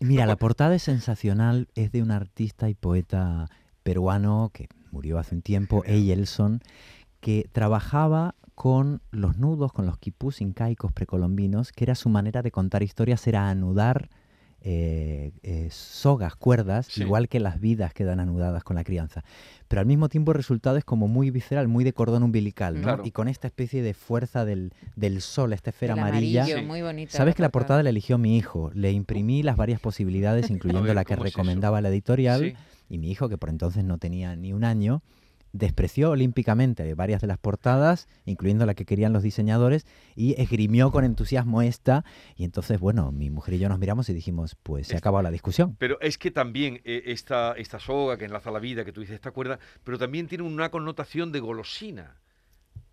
Mira, 0.00 0.24
la 0.24 0.36
portada 0.36 0.74
es 0.74 0.82
sensacional, 0.82 1.68
es 1.74 1.92
de 1.92 2.02
un 2.02 2.10
artista 2.10 2.70
y 2.70 2.74
poeta 2.74 3.50
peruano 3.82 4.50
que 4.52 4.68
murió 4.90 5.18
hace 5.18 5.34
un 5.34 5.42
tiempo, 5.42 5.84
Eyelson, 5.84 6.62
que 7.20 7.48
trabajaba 7.52 8.34
con 8.54 9.02
los 9.10 9.36
nudos, 9.36 9.72
con 9.72 9.84
los 9.84 9.98
quipús 9.98 10.40
incaicos 10.40 10.90
precolombinos, 10.92 11.70
que 11.72 11.84
era 11.84 11.94
su 11.94 12.08
manera 12.08 12.40
de 12.40 12.50
contar 12.50 12.82
historias, 12.82 13.26
era 13.26 13.50
anudar 13.50 14.08
eh, 14.62 15.32
eh, 15.42 15.68
sogas, 15.70 16.36
cuerdas, 16.36 16.86
Sí. 16.86 17.02
igual 17.02 17.28
que 17.28 17.40
las 17.40 17.60
vidas 17.60 17.94
quedan 17.94 18.20
anudadas 18.20 18.62
con 18.64 18.76
la 18.76 18.84
crianza. 18.84 19.24
Pero 19.68 19.80
al 19.80 19.86
mismo 19.86 20.08
tiempo 20.08 20.32
el 20.32 20.36
resultado 20.36 20.76
es 20.76 20.84
como 20.84 21.08
muy 21.08 21.30
visceral, 21.30 21.68
muy 21.68 21.84
de 21.84 21.92
cordón 21.92 22.22
umbilical, 22.22 22.74
¿no? 22.76 22.82
Claro. 22.82 23.02
Y 23.06 23.10
con 23.12 23.28
esta 23.28 23.46
especie 23.46 23.82
de 23.82 23.94
fuerza 23.94 24.44
del, 24.44 24.72
del 24.96 25.20
sol, 25.22 25.52
esta 25.52 25.70
esfera 25.70 25.94
El 25.94 26.00
amarilla. 26.00 26.42
amarillo, 26.42 26.60
Sí. 26.60 26.66
muy 26.66 26.82
bonita. 26.82 27.16
Sabes 27.16 27.34
que 27.34 27.42
la 27.42 27.48
portada 27.50 27.82
la 27.82 27.90
eligió 27.90 28.18
mi 28.18 28.36
hijo. 28.36 28.70
Le 28.74 28.92
imprimí 28.92 29.42
las 29.42 29.56
varias 29.56 29.80
posibilidades, 29.80 30.50
incluyendo 30.50 30.82
ver, 30.86 30.94
la 30.94 31.04
que 31.04 31.16
recomendaba 31.16 31.80
la 31.80 31.88
editorial. 31.88 32.40
Sí. 32.40 32.54
Y 32.88 32.98
mi 32.98 33.10
hijo, 33.10 33.28
que 33.28 33.38
por 33.38 33.48
entonces 33.50 33.84
no 33.84 33.98
tenía 33.98 34.34
ni 34.36 34.52
un 34.52 34.64
año, 34.64 35.02
despreció 35.52 36.10
olímpicamente 36.10 36.94
varias 36.94 37.20
de 37.20 37.26
las 37.26 37.38
portadas, 37.38 38.08
incluyendo 38.24 38.66
la 38.66 38.74
que 38.74 38.84
querían 38.84 39.12
los 39.12 39.22
diseñadores, 39.22 39.86
y 40.14 40.40
esgrimió 40.40 40.90
con 40.90 41.04
entusiasmo 41.04 41.62
esta. 41.62 42.04
Y 42.36 42.44
entonces, 42.44 42.80
bueno, 42.80 43.12
mi 43.12 43.30
mujer 43.30 43.54
y 43.54 43.58
yo 43.58 43.68
nos 43.68 43.78
miramos 43.78 44.08
y 44.08 44.14
dijimos, 44.14 44.56
pues 44.62 44.88
se 44.88 44.94
ha 44.94 44.98
acabado 44.98 45.22
la 45.22 45.30
discusión. 45.30 45.76
Pero 45.78 46.00
es 46.00 46.18
que 46.18 46.30
también 46.30 46.80
eh, 46.84 47.02
esta, 47.06 47.52
esta 47.52 47.78
soga 47.78 48.16
que 48.16 48.24
enlaza 48.24 48.50
la 48.50 48.60
vida, 48.60 48.84
que 48.84 48.92
tú 48.92 49.00
dices, 49.00 49.14
esta 49.14 49.32
cuerda, 49.32 49.58
pero 49.84 49.98
también 49.98 50.28
tiene 50.28 50.44
una 50.44 50.70
connotación 50.70 51.32
de 51.32 51.40
golosina. 51.40 52.19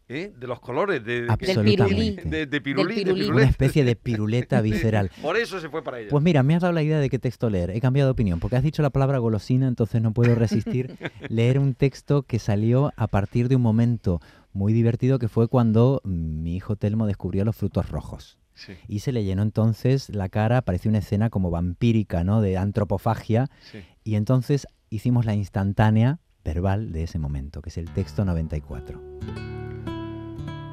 ¿Eh? 0.09 0.33
De 0.37 0.47
los 0.47 0.59
colores, 0.59 1.03
de, 1.03 1.25
Absolutamente. 1.29 2.23
de, 2.27 2.45
de 2.45 2.61
pirulí, 2.61 2.95
de 2.95 3.13
pirulí. 3.13 3.29
Una 3.29 3.43
especie 3.43 3.83
de 3.83 3.95
piruleta 3.95 4.61
visceral. 4.61 5.11
Por 5.21 5.37
eso 5.37 5.59
se 5.59 5.69
fue 5.69 5.83
para 5.83 5.99
ella. 5.99 6.09
Pues 6.09 6.23
mira, 6.23 6.43
me 6.43 6.55
has 6.55 6.61
dado 6.61 6.73
la 6.73 6.83
idea 6.83 6.99
de 6.99 7.09
qué 7.09 7.19
texto 7.19 7.49
leer. 7.49 7.71
He 7.71 7.81
cambiado 7.81 8.07
de 8.07 8.11
opinión, 8.11 8.39
porque 8.39 8.55
has 8.55 8.63
dicho 8.63 8.81
la 8.81 8.89
palabra 8.89 9.17
golosina, 9.19 9.67
entonces 9.67 10.01
no 10.01 10.13
puedo 10.13 10.35
resistir 10.35 10.95
leer 11.29 11.59
un 11.59 11.73
texto 11.73 12.23
que 12.23 12.39
salió 12.39 12.91
a 12.95 13.07
partir 13.07 13.49
de 13.49 13.55
un 13.55 13.61
momento 13.61 14.21
muy 14.53 14.73
divertido 14.73 15.19
que 15.19 15.27
fue 15.27 15.47
cuando 15.47 16.01
mi 16.03 16.55
hijo 16.55 16.75
Telmo 16.75 17.05
descubrió 17.05 17.45
los 17.45 17.55
frutos 17.55 17.89
rojos. 17.89 18.37
Sí, 18.55 18.73
Y 18.87 18.99
se 18.99 19.11
le 19.11 19.23
llenó 19.23 19.43
entonces 19.43 20.09
la 20.09 20.29
cara, 20.29 20.63
parecía 20.63 20.89
una 20.89 20.97
escena 20.97 21.29
como 21.29 21.51
vampírica, 21.51 22.23
¿no? 22.23 22.41
De 22.41 22.57
antropofagia. 22.57 23.49
sí. 23.71 23.79
Y 24.03 24.15
entonces 24.15 24.67
hicimos 24.89 25.25
la 25.25 25.35
instantánea 25.35 26.19
verbal 26.43 26.91
de 26.93 27.03
ese 27.03 27.19
momento, 27.19 27.61
que 27.61 27.69
es 27.69 27.77
el 27.77 27.91
texto 27.91 28.23
94. 28.25 29.66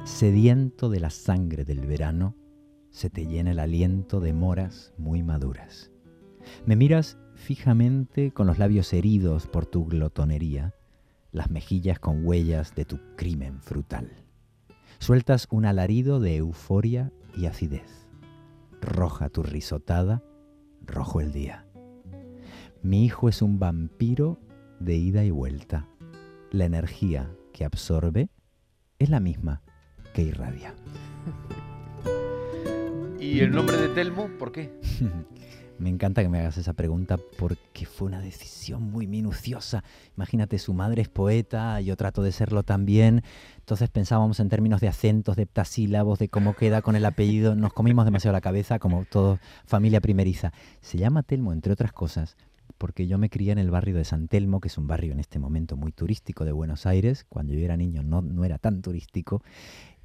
Sediento 0.05 0.91
de 0.91 0.99
la 0.99 1.09
sangre 1.09 1.65
del 1.65 1.87
verano, 1.87 2.35
se 2.91 3.09
te 3.09 3.25
llena 3.25 3.51
el 3.51 3.59
aliento 3.59 4.19
de 4.19 4.33
moras 4.33 4.93
muy 4.99 5.23
maduras. 5.23 5.91
Me 6.67 6.75
miras 6.75 7.17
fijamente 7.33 8.31
con 8.31 8.45
los 8.45 8.59
labios 8.59 8.93
heridos 8.93 9.47
por 9.47 9.65
tu 9.65 9.85
glotonería, 9.85 10.75
las 11.31 11.49
mejillas 11.49 11.97
con 11.97 12.23
huellas 12.23 12.75
de 12.75 12.85
tu 12.85 12.99
crimen 13.17 13.63
frutal. 13.63 14.11
Sueltas 14.99 15.47
un 15.49 15.65
alarido 15.65 16.19
de 16.19 16.35
euforia 16.35 17.11
y 17.35 17.47
acidez. 17.47 18.07
Roja 18.81 19.29
tu 19.29 19.41
risotada, 19.41 20.23
rojo 20.85 21.19
el 21.19 21.31
día. 21.31 21.65
Mi 22.83 23.05
hijo 23.05 23.27
es 23.27 23.41
un 23.41 23.57
vampiro 23.57 24.39
de 24.79 24.97
ida 24.97 25.25
y 25.25 25.31
vuelta. 25.31 25.89
La 26.51 26.65
energía 26.65 27.35
que 27.53 27.65
absorbe 27.65 28.29
es 28.99 29.09
la 29.09 29.19
misma 29.19 29.64
que 30.15 30.21
irradia. 30.21 30.73
¿Y 33.19 33.41
el 33.41 33.51
nombre 33.51 33.75
de 33.75 33.89
Telmo? 33.89 34.29
¿Por 34.39 34.53
qué? 34.53 34.71
Me 35.77 35.89
encanta 35.89 36.21
que 36.23 36.29
me 36.29 36.39
hagas 36.39 36.55
esa 36.55 36.71
pregunta 36.71 37.17
porque 37.37 37.85
fue 37.85 38.07
una 38.07 38.21
decisión 38.21 38.81
muy 38.81 39.07
minuciosa. 39.07 39.83
Imagínate, 40.15 40.57
su 40.57 40.73
madre 40.73 41.01
es 41.01 41.09
poeta, 41.09 41.81
yo 41.81 41.97
trato 41.97 42.23
de 42.23 42.31
serlo 42.31 42.63
también. 42.63 43.23
Entonces 43.57 43.89
pensábamos 43.89 44.39
en 44.39 44.47
términos 44.47 44.79
de 44.79 44.87
acentos, 44.87 45.35
de 45.35 45.43
heptasílabos, 45.43 46.17
de 46.17 46.29
cómo 46.29 46.55
queda 46.55 46.81
con 46.81 46.95
el 46.95 47.03
apellido. 47.03 47.55
Nos 47.55 47.73
comimos 47.73 48.05
demasiado 48.05 48.31
la 48.31 48.39
cabeza, 48.39 48.79
como 48.79 49.03
todo 49.03 49.37
familia 49.65 49.99
primeriza. 49.99 50.53
Se 50.79 50.97
llama 50.97 51.23
Telmo, 51.23 51.51
entre 51.51 51.73
otras 51.73 51.91
cosas, 51.91 52.37
porque 52.77 53.07
yo 53.07 53.17
me 53.17 53.29
crié 53.29 53.51
en 53.51 53.57
el 53.57 53.71
barrio 53.71 53.95
de 53.95 54.05
San 54.05 54.27
Telmo, 54.27 54.59
que 54.59 54.67
es 54.67 54.77
un 54.77 54.87
barrio 54.87 55.13
en 55.13 55.19
este 55.19 55.39
momento 55.39 55.77
muy 55.77 55.91
turístico 55.91 56.45
de 56.45 56.51
Buenos 56.51 56.85
Aires. 56.85 57.25
Cuando 57.27 57.53
yo 57.53 57.59
era 57.59 57.77
niño 57.77 58.03
no, 58.03 58.21
no 58.21 58.43
era 58.45 58.57
tan 58.57 58.81
turístico. 58.81 59.43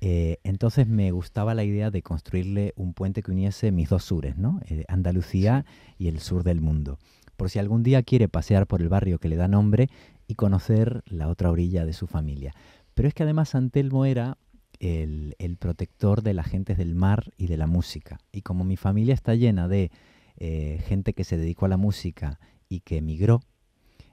Eh, 0.01 0.39
entonces 0.45 0.87
me 0.87 1.11
gustaba 1.11 1.55
la 1.55 1.65
idea 1.65 1.91
de 1.91 2.03
construirle 2.03 2.73
un 2.77 2.95
puente 2.95 3.23
que 3.23 3.31
uniese 3.31 3.73
mis 3.73 3.89
dos 3.89 4.05
sures, 4.05 4.37
¿no? 4.37 4.61
Eh, 4.67 4.85
Andalucía 4.89 5.65
y 5.99 6.09
el 6.09 6.21
sur 6.21 6.43
del 6.43 6.61
mundo. 6.61 6.99
Por 7.37 7.51
si 7.51 7.59
algún 7.59 7.83
día 7.83 8.03
quiere 8.03 8.29
pasear 8.29 8.67
por 8.67 8.81
el 8.81 8.89
barrio 8.89 9.19
que 9.19 9.29
le 9.29 9.37
da 9.37 9.49
nombre 9.49 9.89
y 10.27 10.35
conocer 10.35 11.03
la 11.07 11.29
otra 11.29 11.51
orilla 11.51 11.85
de 11.85 11.93
su 11.93 12.07
familia. 12.07 12.55
Pero 12.95 13.09
es 13.09 13.15
que 13.15 13.25
además 13.25 13.51
San 13.51 13.71
Telmo 13.71 14.05
era 14.05 14.39
el, 14.79 15.35
el 15.39 15.57
protector 15.57 16.23
de 16.23 16.35
las 16.35 16.47
gentes 16.47 16.79
del 16.79 16.95
mar 16.95 17.33
y 17.37 17.47
de 17.47 17.57
la 17.57 17.67
música. 17.67 18.21
Y 18.33 18.43
como 18.43 18.65
mi 18.65 18.77
familia 18.77 19.15
está 19.15 19.35
llena 19.35 19.69
de 19.69 19.91
eh, 20.43 20.83
gente 20.87 21.13
que 21.13 21.25
se 21.25 21.37
dedicó 21.37 21.67
a 21.67 21.69
la 21.69 21.77
música 21.77 22.41
y 22.71 22.81
que 22.81 22.99
emigró, 22.99 23.43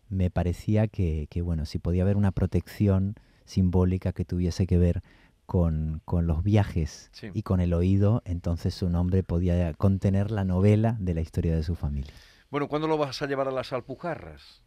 me 0.09 0.29
parecía 0.29 0.87
que, 0.87 1.27
que, 1.29 1.41
bueno, 1.41 1.65
si 1.65 1.79
podía 1.79 2.03
haber 2.03 2.17
una 2.17 2.31
protección 2.31 3.15
simbólica 3.45 4.11
que 4.11 4.25
tuviese 4.25 4.67
que 4.67 4.77
ver 4.77 5.03
con, 5.45 6.01
con 6.03 6.27
los 6.27 6.43
viajes 6.43 7.09
Sí. 7.13 7.27
y 7.33 7.43
con 7.43 7.61
el 7.61 7.73
oído, 7.73 8.21
entonces 8.25 8.73
su 8.73 8.89
nombre 8.89 9.23
podía 9.23 9.73
contener 9.75 10.31
la 10.31 10.43
novela 10.43 10.97
de 10.99 11.13
la 11.13 11.21
historia 11.21 11.55
de 11.55 11.63
su 11.63 11.75
familia. 11.75 12.11
Bueno, 12.49 12.67
¿cuándo 12.67 12.87
lo 12.87 12.97
vas 12.97 13.21
a 13.21 13.27
llevar 13.27 13.47
a 13.47 13.51
las 13.51 13.71
Alpujarras? 13.71 14.63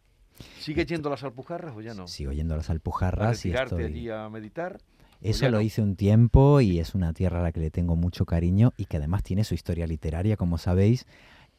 ¿Sigues 0.59 0.87
yendo 0.87 1.09
a 1.09 1.11
las 1.11 1.23
Alpujarras 1.23 1.75
o 1.75 1.81
ya 1.81 1.93
no? 1.93 2.07
Sigo 2.07 2.31
yendo 2.31 2.53
a 2.53 2.57
las 2.57 2.69
¿A 2.69 2.73
Alpujarras 2.73 3.45
y 3.45 3.49
retirarte 3.49 3.75
estoy... 3.75 3.91
allí 3.93 4.09
a 4.09 4.29
meditar? 4.29 4.79
Eso 5.21 5.49
lo 5.49 5.61
hice 5.61 5.83
un 5.83 5.95
tiempo 5.95 6.61
y 6.61 6.79
es 6.79 6.95
una 6.95 7.13
tierra 7.13 7.41
a 7.41 7.43
la 7.43 7.51
que 7.51 7.59
le 7.59 7.69
tengo 7.69 7.95
mucho 7.95 8.25
cariño 8.25 8.73
y 8.75 8.85
que 8.85 8.97
además 8.97 9.21
tiene 9.21 9.43
su 9.43 9.53
historia 9.53 9.85
literaria, 9.85 10.35
como 10.35 10.57
sabéis. 10.57 11.05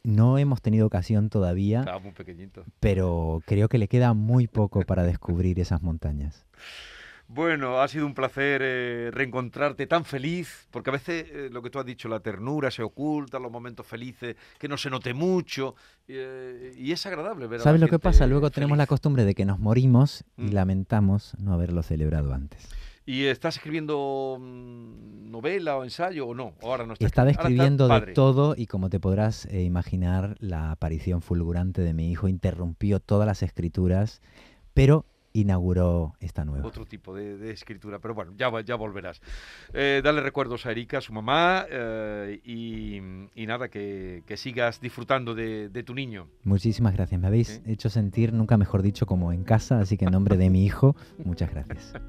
No 0.03 0.37
hemos 0.37 0.61
tenido 0.61 0.85
ocasión 0.85 1.29
todavía, 1.29 1.79
Estaba 1.79 1.99
muy 1.99 2.11
pequeñito. 2.11 2.65
pero 2.81 3.41
creo 3.45 3.69
que 3.69 3.77
le 3.77 3.87
queda 3.87 4.13
muy 4.13 4.47
poco 4.47 4.81
para 4.81 5.03
descubrir 5.03 5.59
esas 5.59 5.81
montañas. 5.81 6.45
Bueno, 7.29 7.79
ha 7.81 7.87
sido 7.87 8.05
un 8.05 8.13
placer 8.13 8.61
eh, 8.63 9.09
reencontrarte 9.11 9.87
tan 9.87 10.03
feliz, 10.03 10.67
porque 10.71 10.89
a 10.89 10.93
veces 10.93 11.25
eh, 11.31 11.49
lo 11.51 11.61
que 11.61 11.69
tú 11.69 11.79
has 11.79 11.85
dicho, 11.85 12.09
la 12.09 12.19
ternura 12.19 12.69
se 12.69 12.83
oculta, 12.83 13.39
los 13.39 13.49
momentos 13.51 13.87
felices, 13.87 14.35
que 14.59 14.67
no 14.67 14.77
se 14.77 14.89
note 14.89 15.13
mucho, 15.13 15.73
eh, 16.09 16.73
y 16.77 16.91
es 16.91 17.05
agradable 17.05 17.47
ver 17.47 17.61
¿Sabes 17.61 17.79
lo 17.79 17.87
que 17.87 17.97
pasa? 17.97 18.27
Luego 18.27 18.51
tenemos 18.51 18.77
la 18.77 18.87
costumbre 18.87 19.23
de 19.23 19.33
que 19.33 19.45
nos 19.45 19.57
morimos 19.57 20.25
y 20.37 20.47
Mm. 20.49 20.53
lamentamos 20.53 21.33
no 21.39 21.53
haberlo 21.53 21.81
celebrado 21.81 22.33
antes. 22.33 22.67
¿Y 23.05 23.25
estás 23.25 23.57
escribiendo 23.57 24.37
mm, 24.39 25.29
novela 25.29 25.77
o 25.77 25.83
ensayo 25.83 26.27
o 26.27 26.33
no? 26.33 26.53
¿O 26.61 26.71
ahora 26.71 26.85
no 26.85 26.93
estás 26.93 27.07
Estaba 27.07 27.31
escribiendo? 27.31 27.87
De 27.87 28.13
todo 28.13 28.55
y 28.57 28.67
como 28.67 28.89
te 28.89 28.99
podrás 28.99 29.45
eh, 29.47 29.63
imaginar, 29.63 30.35
la 30.39 30.71
aparición 30.71 31.21
fulgurante 31.21 31.81
de 31.81 31.93
mi 31.93 32.09
hijo 32.09 32.27
interrumpió 32.27 32.99
todas 32.99 33.27
las 33.27 33.43
escrituras, 33.43 34.21
pero 34.73 35.05
inauguró 35.33 36.13
esta 36.19 36.45
nueva. 36.45 36.67
Otro 36.67 36.85
tipo 36.85 37.13
de, 37.15 37.37
de 37.37 37.51
escritura, 37.51 37.99
pero 37.99 38.13
bueno, 38.13 38.33
ya, 38.37 38.49
ya 38.61 38.75
volverás. 38.75 39.21
Eh, 39.73 40.01
dale 40.03 40.21
recuerdos 40.21 40.65
a 40.65 40.71
Erika, 40.71 40.99
a 40.99 41.01
su 41.01 41.11
mamá, 41.13 41.65
eh, 41.69 42.39
y, 42.43 42.97
y 43.35 43.45
nada, 43.47 43.67
que, 43.69 44.23
que 44.25 44.37
sigas 44.37 44.79
disfrutando 44.79 45.33
de, 45.35 45.69
de 45.69 45.83
tu 45.83 45.93
niño. 45.93 46.27
Muchísimas 46.43 46.93
gracias. 46.93 47.19
Me 47.19 47.27
habéis 47.27 47.47
Sí. 47.47 47.61
hecho 47.65 47.89
sentir, 47.89 48.31
nunca 48.33 48.57
mejor 48.57 48.81
dicho, 48.81 49.05
como 49.05 49.33
en 49.33 49.43
casa, 49.43 49.79
así 49.79 49.97
que 49.97 50.05
en 50.05 50.11
nombre 50.11 50.37
de 50.37 50.49
mi 50.49 50.65
hijo, 50.65 50.95
muchas 51.25 51.49
gracias. 51.51 51.93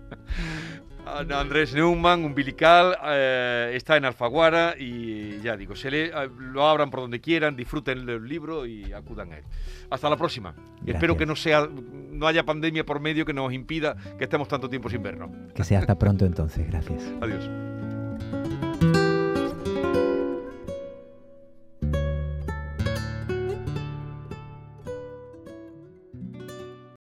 Ah, 1.06 1.24
Andrés 1.38 1.74
Neumann, 1.74 2.24
umbilical, 2.24 2.96
eh, 3.04 3.72
está 3.74 3.96
en 3.96 4.06
Alfaguara 4.06 4.74
y 4.78 5.40
ya 5.40 5.56
digo, 5.56 5.76
se 5.76 5.90
le, 5.90 6.06
eh, 6.06 6.12
lo 6.38 6.66
abran 6.66 6.90
por 6.90 7.00
donde 7.00 7.20
quieran, 7.20 7.56
disfruten 7.56 8.08
el 8.08 8.26
libro 8.26 8.64
y 8.64 8.92
acudan 8.92 9.32
a 9.32 9.38
él. 9.38 9.44
Hasta 9.90 10.08
la 10.08 10.16
próxima. 10.16 10.54
Espero 10.86 11.16
que 11.16 11.26
no 11.26 11.36
sea, 11.36 11.68
no 12.10 12.26
haya 12.26 12.44
pandemia 12.44 12.84
por 12.84 13.00
medio 13.00 13.26
que 13.26 13.34
nos 13.34 13.52
impida 13.52 13.96
que 14.18 14.24
estemos 14.24 14.48
tanto 14.48 14.68
tiempo 14.68 14.88
sin 14.88 15.02
vernos. 15.02 15.30
Que 15.54 15.64
sea 15.64 15.80
hasta 15.80 15.98
pronto 15.98 16.24
entonces. 16.24 16.66
Gracias. 16.68 17.02
Adiós. 17.20 17.48